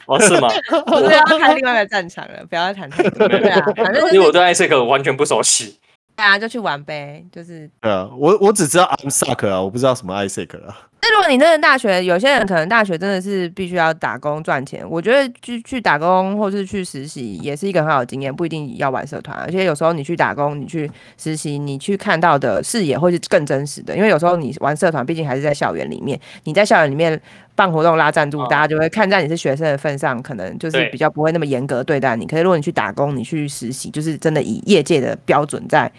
[0.06, 0.48] 哦是吗？
[0.86, 3.28] 我是要看另外一个战场了，不要再谈太多。
[3.28, 5.78] 对啊，反正因为我对 ISEC 完全不熟悉。
[6.22, 7.68] 大家就去玩呗，就是。
[7.80, 10.86] 对啊，我我只知道 I'm suck 啊，我不知道什么 ISEC 啊。
[11.04, 19.36] 那如果你真的大学，有些人可能大学真的是必须要打工赚钱，我觉得去去打工或是去实习也是一个很好的经验，不一定要玩社团。
[19.36, 23.96] 而且有时候你去打工，你去实习，你去看到的视野会是更真实的。
[23.96, 27.20] 因为有时候你玩社团，毕竟还是在校园里面，你在校园里面
[27.54, 32.26] 办活动拉赞助，大家就会看在你是学生的份上，可能就是比较不会那么严格对待你。
[32.26, 35.90] 可是如果你去打工，你去实习，就是真的以业界的标准在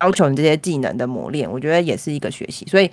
[0.00, 2.66] 要求你这些技能的磨练，我觉得也是一个学习。
[2.66, 2.90] 所以。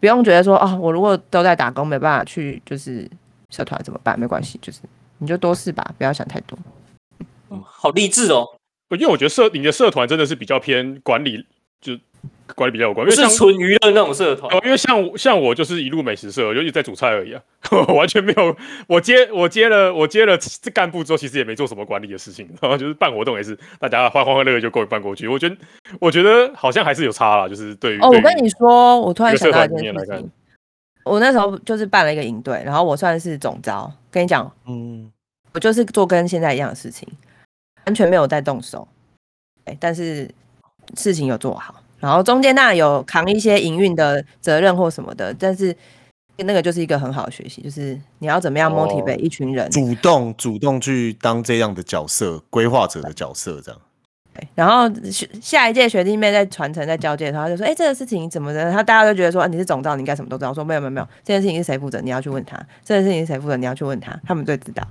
[0.00, 3.10] 不用觉得说哦，我如果都在打工，没办法去就是
[3.48, 4.20] 社团怎么办？
[4.20, 4.80] 没关系，就是
[5.16, 6.58] 你就多试吧，不要想太多。
[7.48, 8.44] 嗯，好励志哦！
[8.90, 11.46] 因为我觉得社你的社团真的是比较偏管理，
[11.80, 11.94] 就
[12.54, 14.52] 管理比较有关，因为是纯娱乐那种社团。
[14.64, 17.42] 因为像像我就是一路美食社，我就一直在煮菜而已啊，
[17.88, 18.56] 我完全没有。
[18.86, 25.26] 我接我接了我接了这干部之后，其实也没做什么管理的事情，然后就是办活动也是大家欢欢乐乐就过办过去。
[25.26, 25.56] 我觉得
[26.00, 30.30] 我觉得好像还是有差啦，就是对于哦，我跟你说，我突然想到一件事情，
[31.04, 35.10] 我那时候就是办了一个营队，然后我算是总招，跟你讲，嗯，
[35.52, 37.08] 我就是做跟现在一样的事情，
[37.86, 38.86] 完全没有在动手，
[39.64, 40.30] 哎，但是
[40.96, 41.74] 事情有做好。
[42.04, 45.74] 然后中间当然有扛一些营运的责任或什么的，但是
[46.36, 53.80] 那个就是一个很好的学习，就是你要怎么样 motivate 一群人，主动主动去当这样的角色，规划者的角色这样。
[54.34, 54.92] 对，然后
[55.40, 62.00] 下一届学弟妹在传承在交接的时候，他就说：“哎，这个事情怎么的？”他大家都觉得说：“你是总召，你应该什么都知道。”我说：“没有没有没有，这件事情是谁负责？
[62.00, 62.60] 你要去问他。
[62.84, 63.56] 这件事情是谁负责？
[63.56, 64.82] 你要去问他，他们最知道。”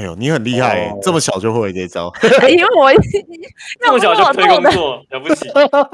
[0.00, 1.02] 哎呦，你很厉害、欸，oh.
[1.02, 2.10] 这么小就会这招。
[2.48, 2.90] 因为我
[3.82, 5.46] 这么小就推工作，了不起。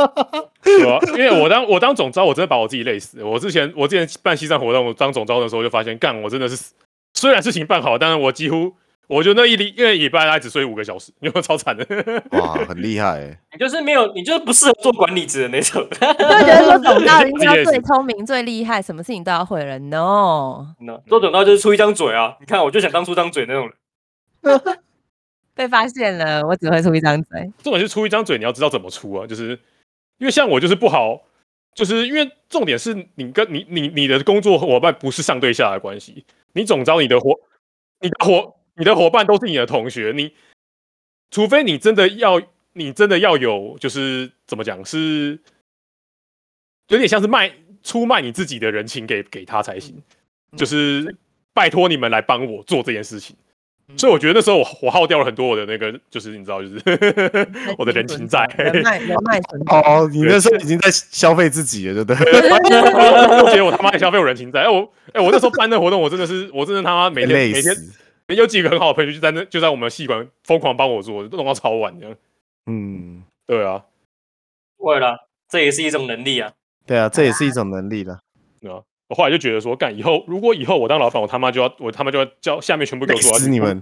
[0.63, 3.25] 对啊，因为我当我当总招，我真的把我自己累死。
[3.25, 6.71] 我之前我之前办西藏活动，我当总招的时候就发现，干我真的是
[7.15, 8.73] 虽然事情办好，但是我几乎
[9.09, 11.85] 我就那一礼因为礼拜还只睡五个小时，因为超惨的。
[12.31, 13.39] 哇，很厉害、欸！
[13.53, 15.85] 你就是没有，你就是不适合做管理职的那种。
[15.91, 19.91] 就觉得说总招应该最聪明、最厉害，什么事情都要会的人。
[19.91, 22.37] No，No，做总招就是出一张嘴啊！
[22.41, 23.73] 你看，我就想当出张嘴那种人。
[25.55, 27.51] 被发现了，我只会出一张嘴。
[27.62, 29.26] 重点是出一张嘴，你要知道怎么出啊！
[29.26, 29.59] 就是
[30.18, 31.22] 因为像我就是不好，
[31.74, 36.24] 就是因为重点是你跟你你你的工作伙伴不是上对下的关系。
[36.53, 37.34] 你总招你的伙，
[38.01, 40.12] 你的伙，你的伙伴都是你的同学。
[40.14, 40.34] 你
[41.30, 42.40] 除非你真的要，
[42.74, 45.38] 你真的要有，就是怎么讲，是
[46.88, 47.51] 有点像是卖
[47.82, 50.03] 出卖你自己的人情给给他才行。
[50.57, 51.16] 就是
[51.53, 53.34] 拜托你们来帮我做这件事情。
[53.97, 56.74] 所以我觉得那时候我我耗掉了很多我的那个，就是你知道，就是
[57.78, 62.51] 我的人情债，人脉人脉存 哦，你那时候已经在消费自己了，对不对？
[62.51, 64.62] 我觉得我他妈也消费我人情债。
[64.62, 67.74] 哎我哎我那时候办那活动，我真的是 我真的他妈每天每天
[68.37, 72.16] 有几个很好的朋友就在那就在我们戏馆疯狂帮我做，弄到超晚这样。
[72.66, 73.84] 嗯，对啊，
[74.78, 76.51] 会了，这也是一种能力啊。
[76.84, 78.18] 对啊，这也是一种能力了。
[78.61, 78.80] 对啊。
[79.09, 83.81] 我后来就觉得说，干以后如果以后我当老板，我他妈就要我他妈就要叫下面全部给我做死你们！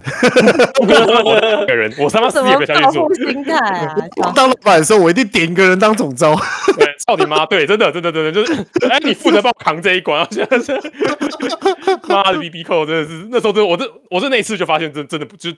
[0.79, 3.11] 我个人，我他妈死也不下去做。
[3.15, 3.95] 心态啊！
[4.17, 6.35] 我当老板的时候，我一定点一个人当总招。
[6.77, 7.43] 对，操你妈！
[7.47, 8.53] 对，真的，真的，真的，就是
[8.87, 10.27] 哎，你负责帮我扛这一关。
[10.29, 10.79] 现在是
[12.07, 15.49] 妈的，B B 扣真的是那时候真的，我这我是那一次就发现，真真的不就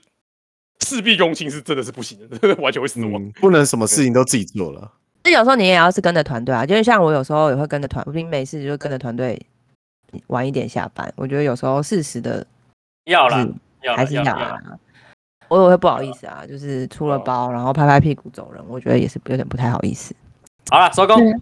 [0.80, 4.93] 事必躬亲是真的是不行的，完全会死亡，不能什么事情都自己做了。
[5.26, 9.38] 那有时候你也要是跟着团队啊，就是像我有时候也会跟着团，我平时没事就跟着团队。
[10.27, 12.45] 晚一点下班，我觉得有时候适时的，
[13.05, 13.47] 要了，
[13.95, 14.59] 还是要啦。
[15.47, 20.13] 我也会不好意思啊，就是出了包，然后拍拍屁股走人，我觉得也是有点不太好意思。
[20.69, 21.41] 好了，收工。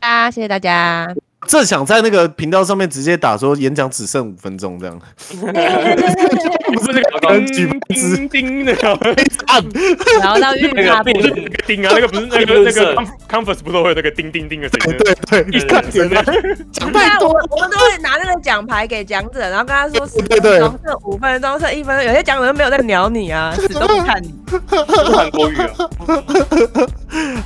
[0.00, 1.14] 啊，谢谢大家。
[1.48, 5.00] 正想在那个频道上面直接打说演讲只剩五分钟这样，
[6.72, 8.72] 不是那个叮叮叮的，
[10.20, 12.96] 然后到玉卡不是那个叮啊，那个不是那个那个
[13.30, 14.96] conference 不都会有那个叮叮叮的声音？
[14.98, 16.08] 对对，一看起来
[16.72, 24.34] 讲太多，我们都会拿那个奖牌给讲者，然后跟他说十分钟剩五分钟剩一分钟，有些讲者都没有在鸟你啊，死都不看你，
[25.14, 25.68] 韩国语啊。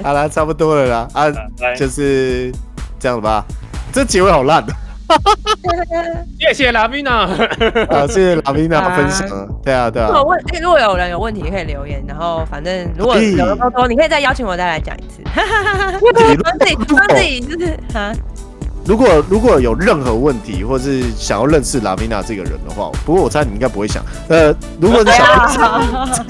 [0.03, 1.31] 好了，差不多了啦，啊，
[1.77, 2.53] 就是
[2.99, 3.45] 这样子吧。
[3.93, 4.72] 这结尾好烂的，
[6.39, 7.27] 谢谢拉米娜，
[7.91, 9.29] 啊，谢谢拉米娜分享，
[9.63, 10.09] 对啊，对啊。
[10.09, 15.23] 如果问，如果有人有问题可以留言，然后反正如果有的多，你可以再邀请我再来讲一次，
[16.43, 18.13] 帮 自己帮自己就是哈。
[18.85, 26.27] 如果如果有任何问题，或是想要认识拉米娜这个人的话，不过我猜你应该不会想，呃，如果你想。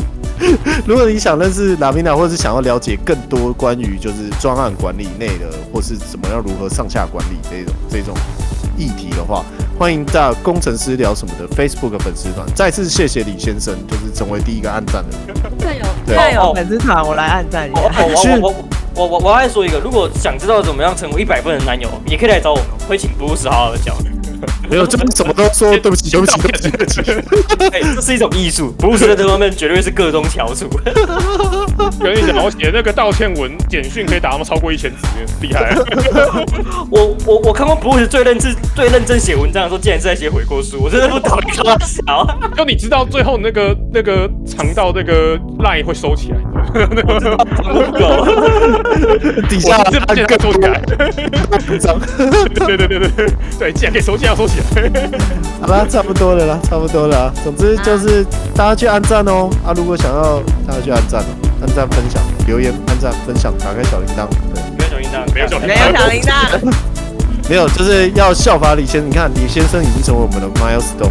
[0.84, 8.14] 如果你想认识拉米娜，或者是想要了解更多关于就是专案管理内的，或是怎么样如何上下管理这种这种
[8.76, 9.44] 议题的话，
[9.78, 12.46] 欢迎到工程师聊什么的 Facebook 粉丝团。
[12.54, 15.36] 再次谢谢李先生，就是成为第一个按赞的人。
[15.58, 17.70] 再，有再有粉丝团，我来按赞。
[17.72, 17.90] 我
[18.44, 18.54] 我
[18.94, 23.94] 我我我再说一个，如果想知道怎么样成为一百分的男友，也可以来找我们，会请布鲁斯好好的教。
[24.68, 27.66] 没有，这边什么都说对不起，对不起，对不起，对不起。
[27.72, 30.68] 哎，这是一种艺术，不是在这方面绝对是各中翘楚。
[32.00, 35.06] 跟你讲，我写那个道歉文简讯可以打那么超过一千字，
[35.40, 35.74] 厉害。
[36.90, 41.38] 我我我看过 Bruce 最认真、最认真写文章的时候，竟然是在写悔过书，我真的不懂。
[42.56, 46.38] 就你知道最后那个那个长到那个 line 会收起来，
[49.48, 50.80] 底下这把件收起来。
[52.66, 53.26] 对对对对对，
[53.58, 54.34] 对，竟然可以收起来。
[54.36, 55.10] 要收起来，
[55.60, 57.32] 好啦，差不多了啦，差不多了。
[57.42, 58.24] 总之就是
[58.54, 59.48] 大家去按赞哦。
[59.64, 61.24] 啊，如果想要大家去按赞，
[61.60, 64.28] 按赞、分享、留言、按赞、分享，打开小铃铛。
[64.54, 66.74] 对，没有小铃铛，没有小铃铛，没有小铃铛，
[67.48, 69.10] 没有，就是要效法李先生。
[69.10, 71.10] 你看，李先生已经成为我们的 milestone。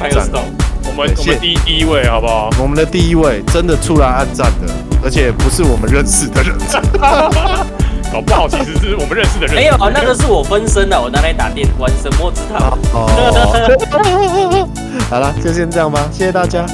[0.00, 0.48] milestone，
[0.86, 2.50] 我们我们第一位，好不好？
[2.60, 4.72] 我们的第一位真的出来按赞的，
[5.02, 6.54] 而且不是我们认识的人。
[8.12, 9.54] 搞不好其实是我们认识的人。
[9.54, 12.76] 没有啊，那个是我分身的，我拿来打电玩神魔之塔。
[12.92, 14.68] 哦，
[15.10, 16.64] 好了，就先这样吧，谢谢大家。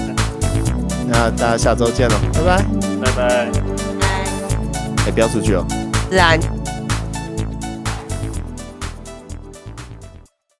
[1.07, 2.64] 那大家下周见了，拜拜，
[3.05, 3.49] 拜拜。
[5.07, 5.64] 哎，不要出去哦。
[6.09, 6.39] 自然。